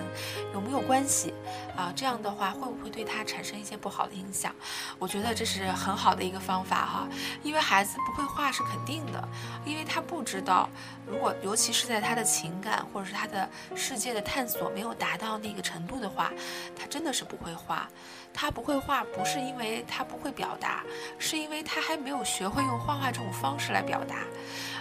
[0.54, 1.34] 有没有关系
[1.76, 1.92] 啊？
[1.94, 4.54] 这样的话会不会对他产生一些不好的影响？
[4.98, 7.08] 我觉得这是很好的一个方法哈，
[7.42, 9.28] 因为孩子不会画是肯定的，
[9.66, 10.66] 因为他不知道，
[11.06, 16.32] 如果尤其是在他的情感或者是他的世界的探索没有达到那个程度的话，
[16.74, 17.86] 他真的是不会画。
[18.32, 20.82] 他不会画，不是因为他不会表达，
[21.18, 24.16] 是因为他还没有学会用画画这种方式来表达。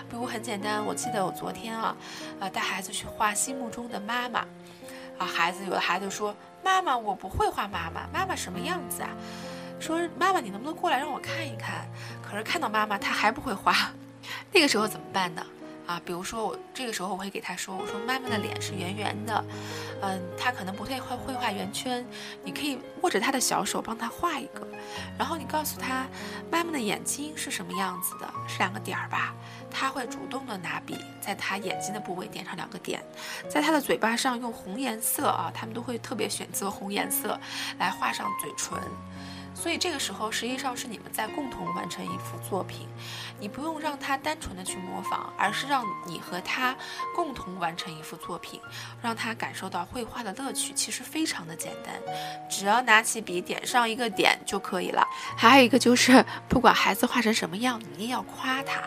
[0.09, 1.95] 比如很简单，我记得我昨天啊，
[2.39, 4.41] 呃，带孩子去画心目中的妈妈，
[5.17, 9.09] 啊，孩子有的孩子说：“妈妈，我不会画妈妈，妈妈什么样子啊？”
[9.79, 11.87] 说：“妈妈，你能不能过来让我看一看？”
[12.21, 13.73] 可是看到妈妈，他还不会画，
[14.53, 15.45] 那个时候怎么办呢？
[15.85, 19.45] 啊，比如说我这个时候我会给他说，我说妈妈的脸是圆圆的，
[20.01, 22.05] 嗯，他可能不太会会画圆圈，
[22.43, 24.67] 你可以握着他的小手帮他画一个，
[25.17, 26.07] 然后你告诉他，
[26.51, 29.33] 妈妈的眼睛是什么样子的，是两个点儿吧？
[29.69, 33.03] 他会主动的拿笔在他眼睛的部位点上两个点，
[33.49, 37.39] 在他的嘴巴上用红颜色啊，他们都会特别选择红颜色
[37.77, 38.77] 来画上嘴唇。
[39.55, 42.87] 所以这个时候实际上是你们在共同完成一幅作品，
[43.39, 46.75] 你不用让他单纯的去模仿，而是让你和他
[47.15, 48.61] 共同完成一幅作品，
[49.01, 50.73] 让他感受到绘画的乐趣。
[50.73, 51.95] 其实非常的简单，
[52.49, 55.03] 只要拿起笔点上一个点就可以了。
[55.37, 58.81] 还有一个就是，不管孩子画成什么样，你一定要夸他，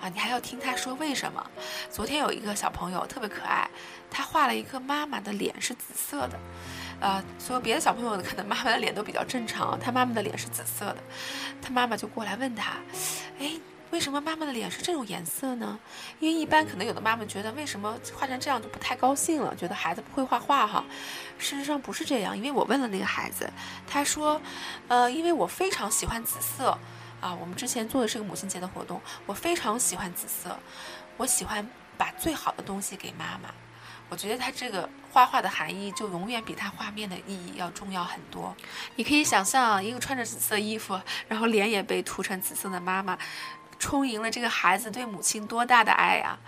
[0.00, 1.44] 啊，你还要听他说为什么。
[1.90, 3.68] 昨天有一个小朋友特别可爱，
[4.10, 6.38] 他画了一个妈妈的脸是紫色的。
[7.00, 10.96] 呃，所有别的小朋友可能妈妈的脸都比较正常，他妈妈的脸是紫色的，
[11.62, 12.72] 他妈妈就过来问他，
[13.38, 13.52] 哎，
[13.90, 15.78] 为什么妈妈的脸是这种颜色呢？
[16.18, 20.84] 因为一般可能有的妈妈觉得为什么画成这样就不太高兴了，觉得孩子不会画画哈。
[21.38, 23.48] 事实上不是这样，因为我问了那个孩子，
[23.86, 24.40] 他说，
[24.88, 26.76] 呃，因为我非常喜欢紫色，
[27.20, 30.58] 啊，我们之前做的是个母亲节的活动，我非常喜欢紫色，
[31.16, 31.64] 我喜欢
[31.96, 33.48] 把最好的东西给妈妈。
[34.08, 38.54] 我觉得他这个画画的含义就永远比他画面的意义要重要很多。
[38.96, 43.18] 你可以想象一个穿着紫色衣服，然后脸也被涂成紫色的妈妈，
[43.78, 46.38] 充盈了这个孩子对母亲多大的爱呀！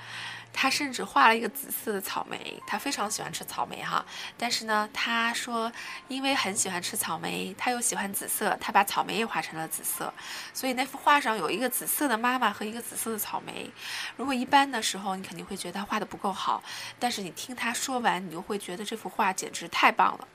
[0.53, 4.05] 他甚至画了一个紫色的草莓，他非常喜欢吃草莓哈。
[4.37, 5.71] 但是呢，他说
[6.09, 10.13] 因为很喜欢吃草莓，他又喜欢紫色，他把草莓也画成了紫色。
[10.53, 13.71] 所以那幅画上有一个紫色的妈妈和一个紫色的草莓。
[14.17, 16.63] 如果一般的时候，你肯定会觉得他画的不够好，
[16.99, 20.29] 但是你听他说完，你就会觉得这幅画简直太棒了。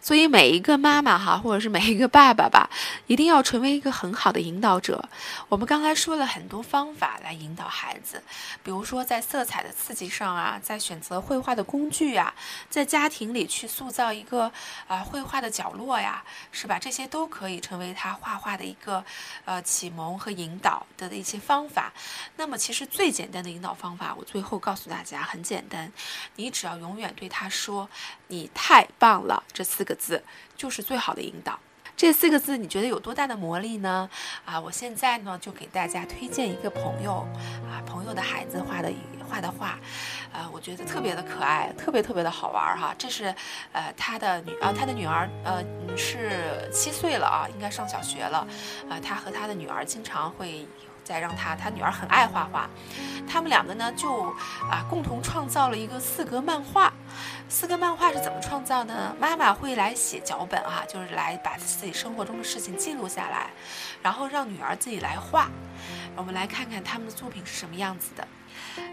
[0.00, 2.70] 所以每一个妈妈哈，或者是每一个爸爸吧，
[3.06, 5.08] 一定要成为一个很好的引导者。
[5.48, 8.22] 我们刚才说了很多方法来引导孩子，
[8.62, 12.32] 比如说在色彩的刺激上啊，在选择绘画的工具呀，
[12.70, 14.50] 在家庭里去塑造一个
[14.86, 16.78] 啊绘画的角落呀，是吧？
[16.78, 19.04] 这些都可以成为他画画的一个
[19.44, 21.92] 呃启蒙和引导的的一些方法。
[22.36, 25.92] 那么其实最简单的引导方法，我最后告诉大家很简单，
[26.36, 27.88] 你只要永远对他说
[28.28, 30.22] ：“你太棒了。”这四个字
[30.56, 31.58] 就是最好的引导。
[31.96, 34.08] 这四个字你觉得有多大的魔力呢？
[34.44, 37.26] 啊，我现在呢就给大家推荐一个朋友
[37.68, 38.92] 啊，朋友的孩子画的
[39.28, 39.78] 画的画，
[40.32, 42.94] 啊，我觉得特别的可爱，特别特别的好玩哈。
[42.96, 43.34] 这是
[43.72, 45.64] 呃他的女啊，他的女儿呃
[45.96, 48.46] 是七岁了啊，应该上小学了
[48.88, 49.00] 啊。
[49.00, 50.68] 他和他的女儿经常会。
[51.04, 52.68] 再让他，他女儿很爱画画，
[53.26, 54.24] 他们两个呢就
[54.70, 56.92] 啊共同创造了一个四格漫画。
[57.50, 59.16] 四格漫画是怎么创造呢？
[59.18, 63.50] 妈妈会来写脚本哈，就是来把自己生活中的事情记录下来，
[64.02, 65.48] 然后让女儿自己来画。
[66.14, 68.28] 我们来看看他们的作品是什么样子的。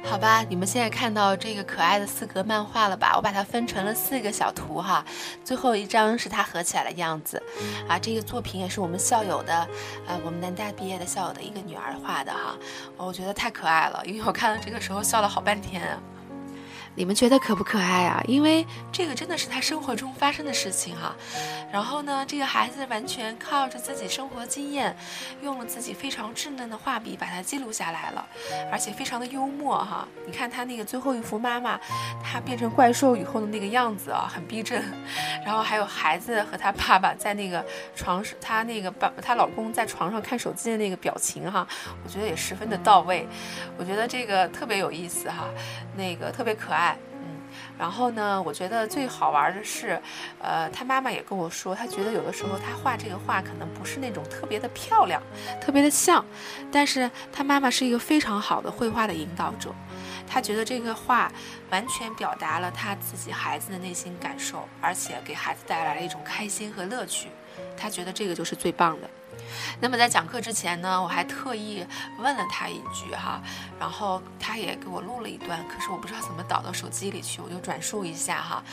[0.06, 3.14] 好吧，你们现在看到这个可爱的四格漫画了吧？
[3.18, 5.04] 我把它分成了四个小图哈，
[5.44, 7.42] 最后一张是它合起来的样子，
[7.90, 9.68] 啊，这个作品也是我们校友的，
[10.08, 12.56] 呃，我们南大毕业的校友的一个女儿画的哈，
[12.96, 16.00] 我觉得太可爱了，因为我看到这个时候笑了好半天。
[16.96, 18.24] 你们觉得可不可爱啊？
[18.26, 21.14] 因为这个真的是他生活中发生的事情哈。
[21.72, 24.96] 然后呢，这个孩子完全靠着自己生活经验，
[25.42, 28.26] 用了自己非常稚嫩的画笔把它记录下来了，
[28.72, 30.08] 而且非常的幽默哈。
[30.26, 31.78] 你看他那个最后一幅妈妈，
[32.24, 34.82] 她变成怪兽以后的那个样子啊，很逼真。
[35.46, 41.68] 然后还有孩子和他爸爸在那个床上，他那个爸她老公在床上看手机的那个表情哈，
[42.06, 43.28] 我觉得也十分的到位。
[43.78, 45.50] 我觉得这个特别有意思哈，
[45.98, 46.85] 那个特别可爱。
[47.78, 50.02] 然后呢，我觉得最好玩的是，
[50.42, 55.22] 呃，他妈妈也跟我说，他觉得有的时候他画这个画可能不是那种特别的漂亮，
[55.62, 56.26] 特别的像，
[56.72, 59.74] 但是他妈妈是一个非常好的绘画的引导者，
[60.28, 61.32] 他觉得这个画
[61.70, 67.30] 完全表达了他自己孩子的内心感受，而且给孩子带来了一种开心和乐趣，
[67.76, 69.10] 他觉得这个就是最棒的。
[69.80, 71.86] 那么在讲课之前呢，我还特意
[72.18, 73.42] 问了他一句哈，
[73.80, 78.64] 然后他也给我录了一段，可是我不知道怎么导到手机里去，我就转述一下哈。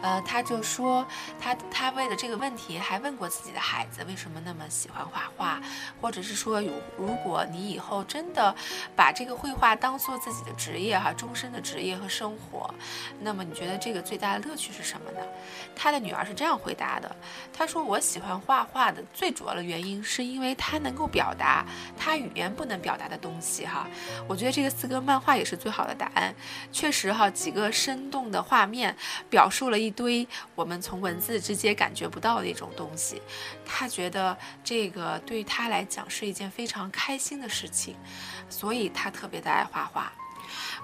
[0.00, 1.06] 呃，他就说
[1.38, 5.60] 他他为了这个问题还问过自己的孩子为什么那么喜欢画画，
[6.00, 8.54] 或者是说有如果你以后真的
[8.96, 12.72] 把这个绘画当做自己的职业哈，终身的职业和生活，
[13.20, 15.20] 那么你觉得这个最大的乐趣是什么呢？
[15.76, 17.14] 他的女儿是这样回答的，
[17.52, 20.21] 他说我喜欢画画的最主要的原因是。
[20.24, 21.64] 因为他能够表达
[21.96, 23.86] 他语言不能表达的东西哈，
[24.26, 26.34] 我觉得这个四格漫画也是最好的答案。
[26.70, 28.96] 确实哈，几个生动的画面
[29.28, 33.20] 表述了一堆我们从文字直接感觉不到的一种东西。
[33.64, 37.96] 他觉得这个对于他来讲是一件非常开心的事情，
[38.48, 40.12] 所以他特别的爱画画。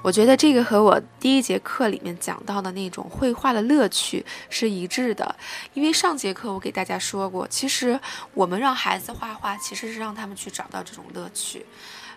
[0.00, 5.36] 我觉得这个和我第一节课里面讲到的那种绘画的乐趣是一致的，
[5.74, 7.98] 因为上节课我给大家说过，其实
[8.32, 11.66] 我们让孩子画画，其实是让他们去找到这种乐趣，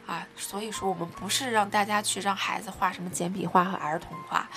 [0.06, 4.48] 啊，所以说我们不是让大家去让孩子画什么简笔画和儿童画。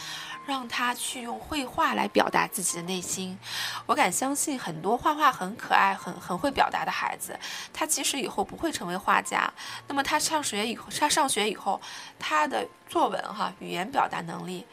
[0.47, 3.39] 让他去用绘画来表达自己的内心，
[3.87, 7.39] 我敢相信很多画画很可爱、很很会表达的孩子，
[7.73, 9.53] 他其实以后不会成为画家，
[9.89, 11.81] 那么他上学以后，他上学以后，
[12.19, 14.67] 他的作文哈语言表达能力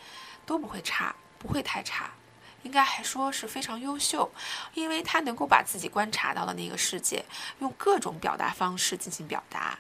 [0.46, 2.10] 都不会差，不会太差。
[2.64, 4.32] 应该还说是非常优秀，
[4.74, 7.24] 因为他能够把自己观察到的那个世界，
[7.60, 9.78] 用各种表达方式进行表达。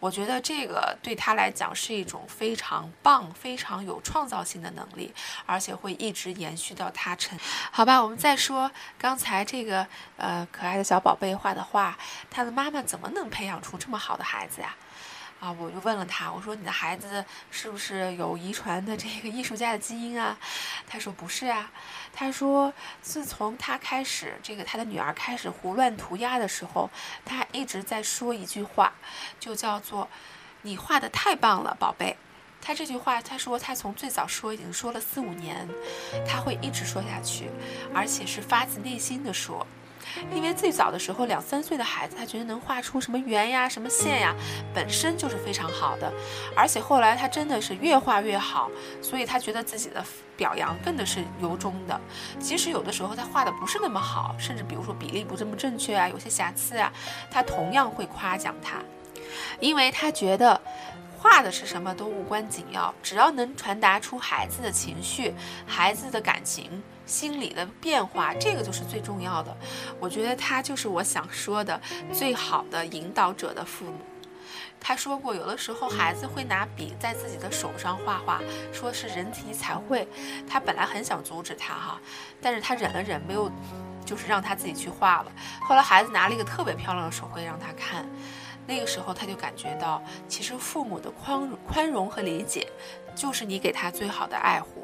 [0.00, 5.14] 我觉得这个对他来讲是一种非常棒、非常有创造性的能力，
[5.46, 7.38] 而且会一直延续到他成。
[7.70, 11.96] 好吧，我们再说刚才这个呃可爱的小宝贝画的画，
[12.30, 14.74] 他的妈妈怎么能培养出这么好的孩子呀？
[15.42, 20.38] 啊，我就问了他，我说你的孩子是不是有遗传的这个 艺术家的基因啊？
[20.86, 21.68] 他说不是啊，
[22.12, 26.88] 他说自从他开始这个他的女儿开始胡乱涂鸦的时候，
[27.24, 28.92] 他一直在说一句话，
[29.40, 30.08] 就叫做
[30.62, 32.16] “你画的太棒了，宝贝”。
[32.62, 35.68] 他这句话，他说他从最早说已经说了四五年，
[36.24, 37.50] 他会一直说下去，
[37.92, 39.66] 而且是发自内心的说。
[40.34, 44.34] 因为最早的时候，两三岁的孩子，他觉得能画出什么圆呀、什么线呀，
[44.74, 46.12] 本身就是非常好的。
[46.56, 50.04] 而且后来他真的是越画越好，所以他觉得自己的
[50.36, 52.00] 表扬更的是由衷的。
[52.38, 56.92] 即使有的时候他画的不是那么好，甚至比如说比例不这么正确啊，有些瑕疵啊，
[57.30, 58.78] 他同样会夸奖他，
[59.60, 60.60] 因为他觉得。
[61.22, 65.32] 画的是什么都无关紧要，只要能传达出孩子的情绪、
[65.64, 69.56] 孩子的感情、心理的变化，这个就是最重要的。
[70.00, 71.80] 我觉得他就是我想说的
[72.12, 73.98] 最好的引导者的父母。
[74.84, 78.40] 他说过，有的时候孩子会拿笔在自己的手上画画，
[78.72, 80.08] 说是人体彩绘。
[80.48, 82.00] 他本来很想阻止他哈，
[82.40, 83.48] 但是他忍了忍，没有，
[84.04, 85.32] 就是让他自己去画了。
[85.60, 88.04] 后来孩子拿了一个特别漂亮的手绘让他看。
[88.66, 92.66] 那个时候，他就感觉到，其实父母的宽宽容和理解，
[93.14, 94.81] 就是你给他最好的爱护。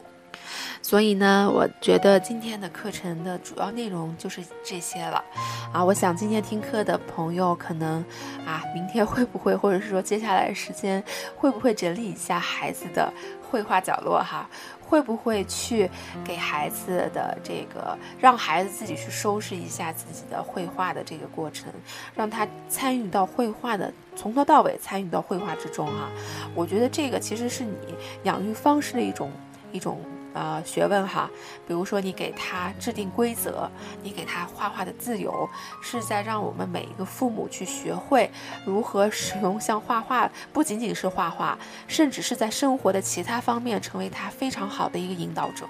[0.89, 5.23] 所以呢，我觉得今天的课程的主要内容就是这些了，
[5.71, 8.03] 啊，我想今天听课的朋友可能
[8.47, 11.05] 啊，明天会不会，或者是说接下来时间
[11.37, 13.13] 会不会整理一下孩子的
[13.51, 14.49] 绘画角落哈？
[14.81, 15.91] 会不会去
[16.25, 21.71] 给孩子的这个，让孩子自己去收拾一下自己的绘画的这个过程，
[22.15, 26.09] 让他参与到绘画的从头到尾参与到绘画之中哈？
[26.55, 27.77] 我觉得这个其实是你
[28.23, 29.31] 养育方式的一种
[29.71, 30.01] 一种。
[30.39, 31.29] 呃，学问哈，
[31.67, 33.69] 比如说你给他制定规则，
[34.05, 35.51] 你给他画画的自由，
[35.83, 38.31] 是在让我们每一个父母去学会
[38.65, 41.59] 如何使用像画画，不仅仅是画画，
[41.89, 45.67] 甚至是在生活的其他方面成为他非常好的一个引导者。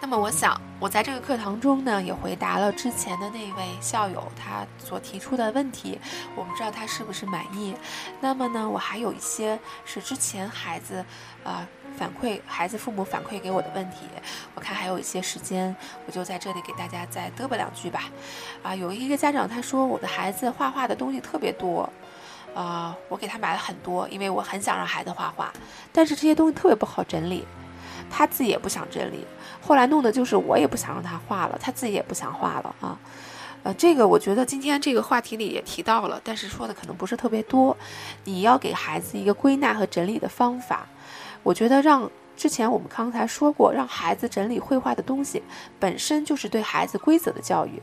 [0.00, 5.98] 那么，我想我在这个课堂中呢，也回答了之前的那位校友他所提出的问题，
[6.36, 7.74] 我不知道他是不是满意。
[8.20, 11.04] 那么呢，我还有一些是之前孩子，
[11.42, 11.66] 啊。
[11.96, 14.06] 反馈孩子父母反馈给我的问题，
[14.54, 15.74] 我看还有一些时间，
[16.06, 18.04] 我就在这里给大家再嘚啵两句吧。
[18.62, 21.88] 啊，有一个家长他说我的孩子画画的东西特别多，
[22.54, 25.52] 啊，我给他买了很多，因为我很想让孩子画画，
[25.92, 27.44] 但是这些东西特别不好整理，
[28.10, 29.24] 他自己也不想整理，
[29.60, 32.98] 后来弄的就是我也不想让他画了，他自己也不想画了啊。
[33.64, 37.76] 呃，这个我觉得今天这个话题里也提到了，但是说的可能不是特别多。
[38.24, 40.84] 你要给孩子一个归纳和整理的方法。
[41.42, 45.42] 我觉得让之前我们刚才说过，让孩子整理绘画的东西，
[45.78, 47.82] 本身就是对孩子规则的教育。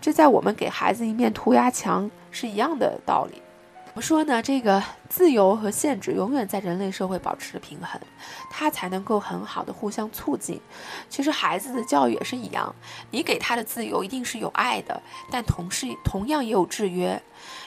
[0.00, 3.42] 这在我们给孩子一面涂鸦墙是一样的道理。
[3.86, 4.40] 怎么说呢？
[4.40, 8.00] 这个自由和限制永远在人类社会保持着平衡，
[8.48, 10.60] 它才能够很好的互相促进。
[11.08, 12.72] 其实孩子的教育也是一样，
[13.10, 17.20] 你给他的自由一定是有爱的，但同时同样也有制约。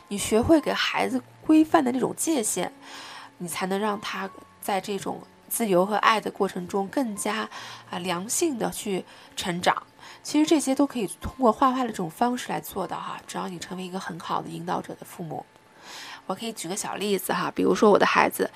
[0.07, 2.71] 你学会给孩子规范的那种界限，
[3.39, 4.29] 你才能让他。
[4.61, 7.49] 在这种自由和爱的过程中，更加
[7.89, 9.03] 啊良性的去
[9.35, 9.83] 成长。
[10.23, 13.19] 其实这些都可以通过画画的这种方式来做到哈。
[13.25, 15.43] 只要你成为一个很好的引导者的父母，
[16.27, 17.51] 我可以举个小例子哈。
[17.53, 18.51] 比如说我的孩子，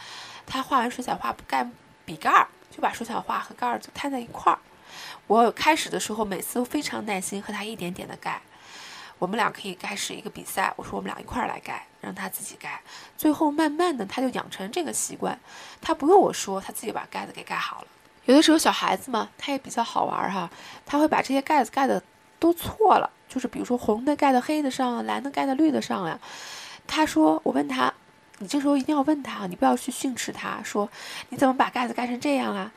[0.45, 1.67] 他画完水彩画不盖
[2.05, 4.59] 笔盖儿，就把水彩画和盖儿就摊在一块儿。
[5.27, 8.41] 我开始的时候每次都非常耐心和他一点点的盖。
[9.17, 12.79] 我们俩可以开始一个比赛，我说我们俩一块儿来盖，让他自己盖。
[13.17, 15.37] 最后慢慢的他就养成这个习惯，
[15.81, 17.87] 他不用我说，他自己把盖子给盖好了。
[18.25, 20.49] 有的时候小孩子嘛，他也比较好玩哈，
[20.85, 22.01] 他会把这些盖子盖的
[22.39, 26.19] 都错了，就是比如说红的盖到黑的上，蓝的盖到绿的上呀。
[26.87, 27.93] 他说，我问他，
[28.37, 30.89] 你这时候一定要问他，你不要去训斥他，说
[31.29, 32.71] 你怎么把盖子盖成这样啊？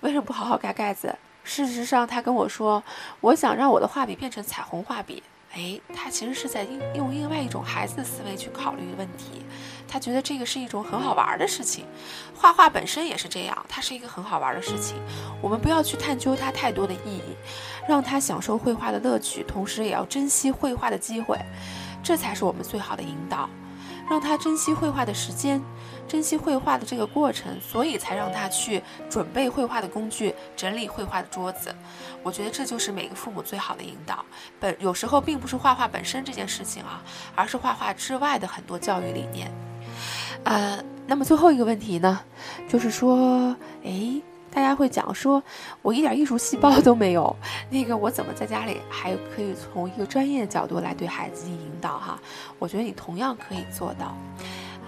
[0.00, 1.16] 为什么不好好盖盖子？
[1.44, 2.82] 事实上，他跟我说，
[3.20, 5.22] 我想让我的画笔变成彩虹画笔。
[5.56, 9.42] 哎，他其实是在用另外一种孩子的思维去考虑问题，
[9.88, 11.86] 他觉得这个是一种很好玩的事情，
[12.34, 14.96] 画画本身也是这样，它是一个很好玩的事情。
[15.40, 17.22] 我们不要去探究它太多的意义，
[17.88, 21.38] 让他享受绘画的乐趣，同时也要珍惜绘画的机会，
[22.02, 23.48] 这才是我们最好的引导，
[24.08, 25.62] 让他珍惜绘画的时间。
[26.08, 28.80] 珍惜绘画的这个过程，所以才让他去
[29.10, 31.74] 准备绘画的工具，整理绘画的桌子。
[32.22, 34.24] 我觉得这就是每个父母最好的引导。
[34.60, 37.02] 本有时候并不是画画本身这件事情啊，
[37.34, 39.50] 而是画画之外的很多教育理念。
[40.44, 42.20] 呃，那么最后一个问题呢，
[42.68, 44.22] 就是说，哎，
[44.56, 45.42] 大家会讲说，
[45.82, 47.36] 我一点艺术细胞都没有，
[47.68, 52.18] 那个我怎么在家里还可以从一个专业的角度来对孩子进行引导哈？
[52.58, 54.16] 我觉得你同样可以做到。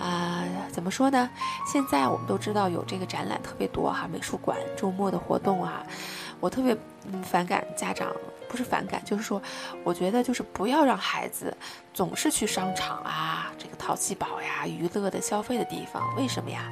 [0.02, 0.42] 啊，
[0.72, 1.28] 怎么说呢？
[1.70, 5.84] 现在我们都知道有这个展览特别多哈，美术馆周末的活动啊，
[6.40, 6.74] 我特别
[7.22, 8.10] 反感家长，
[8.48, 9.40] 不是反感，就是说，
[9.84, 11.56] 我觉得就是不要让孩子
[11.92, 16.70] 总是去商场啊，这个淘气堡呀、娱乐的消费的地方，为什么呀？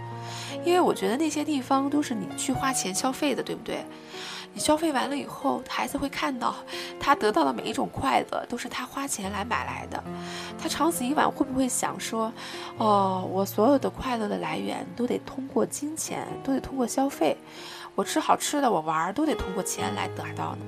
[0.65, 3.85] 因为我觉得那些地方都是你去花钱消费的，对不对？
[4.53, 6.57] 你消费完了以后，孩子会看到，
[6.99, 10.03] 他得到的每一种快乐都是他花钱来买来的。
[10.59, 12.33] 他长此以往会不会想说，
[12.79, 17.37] 哦，我所有的快乐的来源都得通过金钱，都得通过消费。
[17.95, 20.65] 我吃好吃的，我玩都得通过钱来得到呢？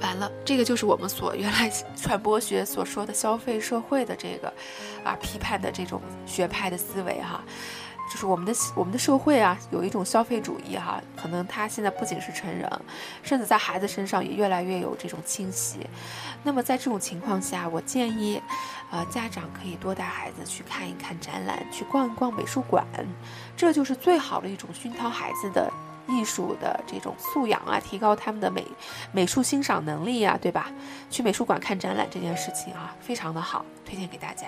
[0.00, 4.52] 完了，这个就是我们所原来 传播学所说的消费社会的这个，
[5.04, 7.42] 啊，批判的这种学派的思维哈。
[8.12, 12.68] 就是我们的我们的社会啊，有一种消费主义哈，可能他现在不仅是成人，
[13.22, 15.86] 甚至在孩子身上也越来越有这种侵袭。
[16.42, 18.42] 那么在这种情况下，我建议，
[18.90, 22.84] 呃，家长可以多带孩子去看一看展览，去逛一逛美术馆，
[23.56, 25.72] 这就是最好的一种熏陶孩子的。
[26.08, 28.66] 艺术的这种素养啊，提高他们的美
[29.12, 30.70] 美术欣赏能力啊，对吧？
[31.08, 34.46] 去美术馆看展览这件事情啊，非常的好，推荐给大家。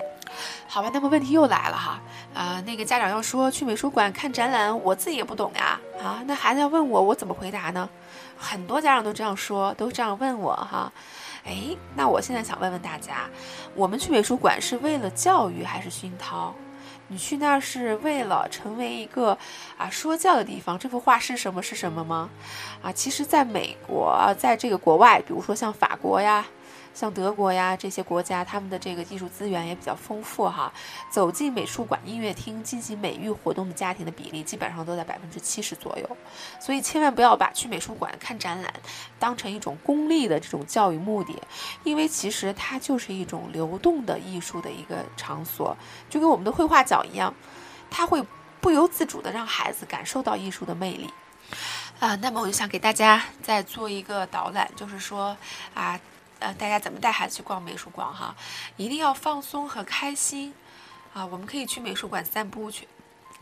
[0.67, 2.01] 好吧，那么问题又来了哈，
[2.33, 5.79] 啊，那个家长要说去美术馆看展览，我自己也不懂呀。
[6.01, 7.89] 啊，那孩子要问我，我怎么回答呢？
[8.37, 10.91] 很多家长都这样说，都这样问我哈。
[11.45, 13.29] 哎，那我现在想问问大家，
[13.75, 16.53] 我们去美术馆是为了教育还是熏陶？
[17.09, 19.37] 你去那儿是为了成为一个
[19.77, 20.77] 啊说教的地方？
[20.79, 22.29] 这幅画是什么是什么吗？
[22.81, 26.45] 啊，其实，在美国，在这个国外，比如说像法国呀。
[26.93, 30.71] 像德国呀这些国家，他们的这个艺术资源也比较丰富哈。
[31.09, 36.17] 走进美术馆、音乐厅进行美育活动的家庭的比例基本上都在百分之七十左右。
[36.59, 38.71] 所以千万不要把去美术馆看展览
[39.17, 41.41] 当成一种功利的这种教育目的，
[41.83, 45.75] 因为其实它就是一种流动的艺术的一个场所，
[46.09, 47.33] 就跟我们的绘画角一样，
[47.89, 48.23] 它会
[48.61, 51.09] 不由自主的让孩子感受到艺术的魅力。
[51.99, 55.35] 啊，那么我就想给大家再做一个导览，就是说
[55.73, 55.99] 啊。
[56.43, 58.35] 呃，大家怎么带孩子去逛美术馆哈？
[58.75, 60.53] 一定要放松和开心
[61.13, 61.25] 啊！
[61.25, 62.85] 我们可以去美术馆散步去，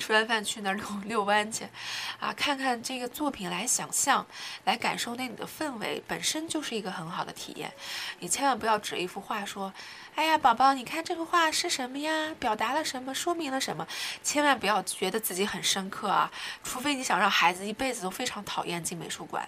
[0.01, 1.67] 吃完饭去那儿遛遛弯去，
[2.19, 4.25] 啊，看看这个作品来想象，
[4.65, 7.71] 来感受那里的氛围，本身就是一个很好的体验。
[8.19, 9.71] 你千万不要指一幅画说。
[10.13, 12.35] 哎呀，宝宝，你看这幅画是什么呀？
[12.37, 13.15] 表达了什么？
[13.15, 13.87] 说明了什么？
[14.21, 16.29] 千万不要觉得自己很深刻啊！
[16.65, 19.47] 除非你想让孩子一辈子都非常讨厌进美术馆。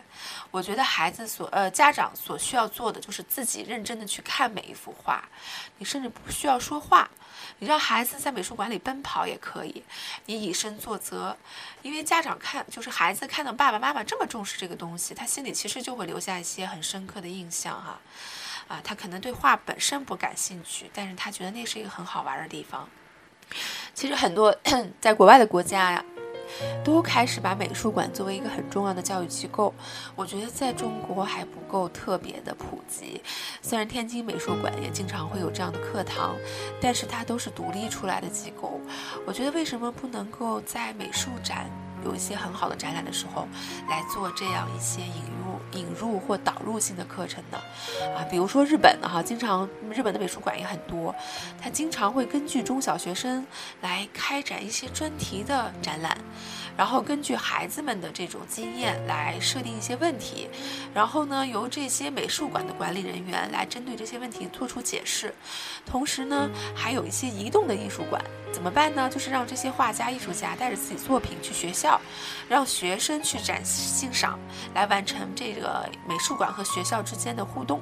[0.52, 5.28] 我觉得孩子所呃家长所需要做的就是自己认真的去看每一幅画。
[5.80, 7.12] 你甚至不需要说话，
[7.60, 9.84] 你让孩子在美术馆里奔跑也可以。
[10.26, 11.36] 你以身作则，
[11.82, 18.00] 因为家长看就是孩子看到爸爸妈妈这么重视这个东西，他心里其实就会留下一些很深刻的印象哈。
[18.68, 22.88] 啊，他可能对画本身不感兴趣，但是他觉得那是一个很好玩的地方。
[23.94, 24.56] 其实很多
[25.02, 26.04] 在国外的国家呀，
[26.84, 29.74] 都开始把美术馆作为一个很重要的教育机构。
[30.16, 33.22] 我觉得在中国还不够特别的普及。
[33.62, 36.36] 虽然天津美术馆也经常会有这样的课堂，
[36.82, 38.80] 但是它都是独立出来的机构。
[39.26, 41.70] 我觉得为什么不能够在美术展
[42.04, 43.48] 有一些很好的展览的时候，
[43.90, 45.44] 来做这样一些引入？
[45.74, 47.58] 引入或导入性的课程的，
[48.16, 51.14] 啊，比如说日本的哈，经常日本的美术馆也很多，
[51.60, 53.46] 它经常会根据中小学生
[53.82, 56.16] 来开展一些专题的展览。
[56.76, 60.50] 然后根据孩子们的这种经验来设定一些问题，
[60.94, 65.34] 然后呢，由这些美术馆的管理人员来针对这些问题做出解释。
[65.86, 68.24] 同时呢，还有一些移动的艺术馆，
[68.54, 69.10] 怎么办呢？
[69.10, 72.00] 就是让这些画家、艺术家带着自己作品去学校，
[72.48, 74.40] 让学生去展欣赏，
[74.76, 77.82] 来完成这个美术馆和学校之间的互动。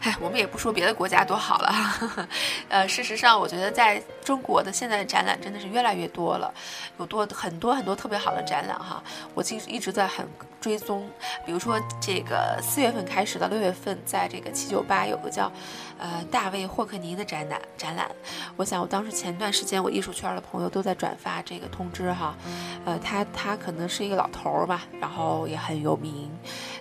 [0.00, 2.26] 哎，我们也不说别的国家多好了，
[2.70, 6.52] 呃，事实上，我觉得在中国的现在的展览真的是越来越多了，
[6.98, 9.02] 有多很多很多特别好的展览哈。
[9.34, 10.26] 我其实一直在很
[10.60, 11.08] 追踪，
[11.44, 15.50] 比如说这个四月份开始到六月份，在这个七九八有个叫
[15.98, 18.10] 呃大卫霍克尼的展览展览。
[18.56, 22.34] 我想我当时前段时间我艺术圈的朋友都在转发这个通知哈，
[22.84, 26.30] 呃，他他可能是一个老头儿吧，然后也很有名，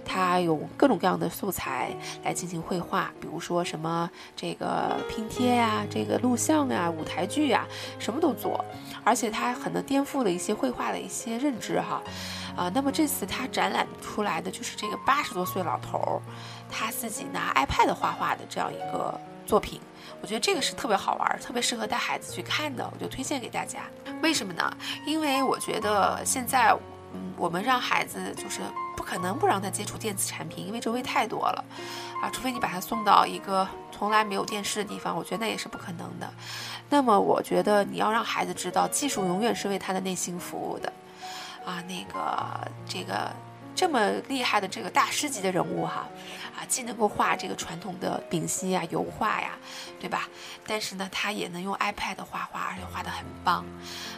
[0.06, 1.90] 他有各种各样的素材
[2.24, 3.12] 来进行绘画。
[3.20, 7.66] 比如说什么这个拼贴呀，这个录像呀，舞台剧呀，
[7.98, 8.64] 什么都做，
[9.06, 12.02] 而且他可能颠覆了一些绘画的一些认知哈，
[12.58, 16.22] 啊，那么这次他展览出来的就是这个八十多岁老头儿，
[16.70, 19.80] 他自己拿 iPad 画画的这样一个作品，
[20.22, 23.80] 我觉得这个是特别好玩，特别适合带孩子去看的，我就推荐给大家。
[24.22, 24.78] 为什么呢？
[25.06, 26.76] 因为我觉得现在，
[27.14, 28.62] 嗯，我们让孩子就是
[28.96, 31.66] 不可能不让他接触电子产品，因为周围太多了。
[32.22, 33.68] 啊，除非你把他送到一个
[34.02, 36.28] 从来没有电视的地方，我觉得那也是不可能的。
[36.90, 40.92] 那么，我觉得你要让孩子知道，技术永远是为他的内心服务的。
[41.64, 43.32] 啊，那个这个
[43.76, 46.08] 这么厉害的这个大师级的人物哈，
[46.58, 49.58] 啊既能够画这个传统的丙烯呀、油画呀，
[50.00, 50.30] 对吧？
[50.68, 53.66] 但是呢，他也能用 iPad 画画，而且画得很棒。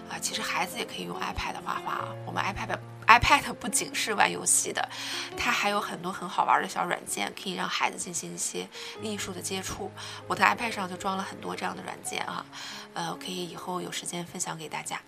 [0.10, 2.08] 啊，其实孩子也可以用 iPad 画画啊。
[2.26, 2.78] 我们 iPad。
[3.06, 4.90] iPad 不仅是玩游戏的，
[5.36, 8.66] 它还有很多很好玩的小软件，可以让孩子进行一些
[9.02, 9.92] 艺术的接触。
[10.26, 12.46] 我的 iPad 上就装了很多这样的软件啊，
[12.94, 15.02] 呃，可以以后有时间分享给大家。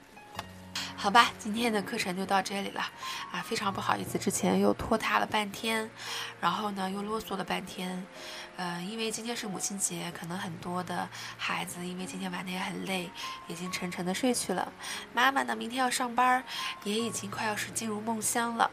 [1.05, 2.81] 好吧，今天的课程就到这里了
[3.31, 5.87] 啊，非常不好意思，之前又拖沓了半天，
[6.41, 8.03] 然后呢又啰嗦了半天。
[8.57, 13.11] 呃，因为今天是母亲节，可能很多的孩子因为今天玩的也很累，
[13.47, 14.73] 已经沉沉的睡去了。
[15.13, 16.43] 妈妈呢，明天要上班，
[16.83, 18.71] 也已经快要是进入梦乡了。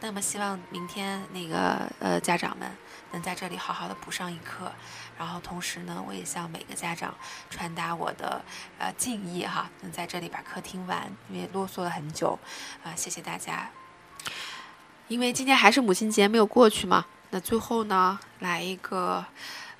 [0.00, 2.70] 那么希望明天那个呃家长们
[3.12, 4.72] 能在这里好好的补上一课。
[5.18, 7.14] 然后同时呢，我也向每个家长
[7.50, 8.44] 传达我的
[8.78, 12.38] 呃敬意哈，能在这里把课听完，因为啰嗦了很久
[12.82, 13.70] 啊，谢谢大家。
[15.08, 17.06] 因为今天还是母亲节没有过去嘛。
[17.30, 19.24] 那最后呢，来一个，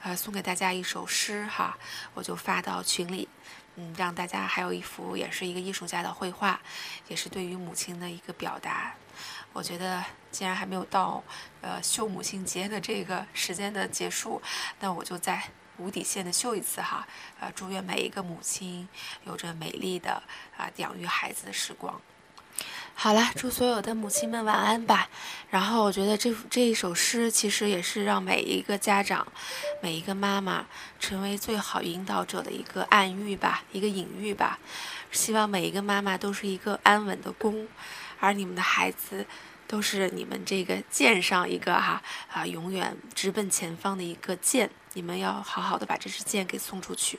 [0.03, 1.79] 呃，送给大家一首诗哈，
[2.15, 3.29] 我就发到群里。
[3.77, 6.61] 嗯，让大家还有一幅也是一个艺术家的绘画，
[7.09, 8.95] 也是对于母亲的一个表达。
[9.53, 10.05] 我觉得
[10.35, 11.23] 既然还没有到
[11.63, 14.43] 呃秀母亲节的这个时间的结束，
[14.81, 15.43] 那我就在。
[15.77, 17.05] 无底线的秀一次哈，
[17.41, 18.89] 呃，祝愿每一个母亲
[19.25, 20.23] 有着美丽的
[20.57, 22.01] 啊养育孩子的时光。
[22.95, 25.11] 好了，祝所有的母亲们晚安吧。
[25.51, 29.27] 然后我觉得这这一首诗其实也是让每一个家长、
[29.83, 30.65] 每一个妈妈
[31.01, 34.61] 成为最好引导者的一个暗喻吧，一个隐喻吧。
[35.11, 37.67] 希望每一个妈妈都是一个安稳的宫，
[38.21, 39.27] 而你们的孩子
[39.67, 42.03] 都是你们这个箭上一个哈
[42.33, 44.71] 啊永远直奔前方的一个箭。
[44.95, 47.19] 你们要好好的把这支箭给送出去。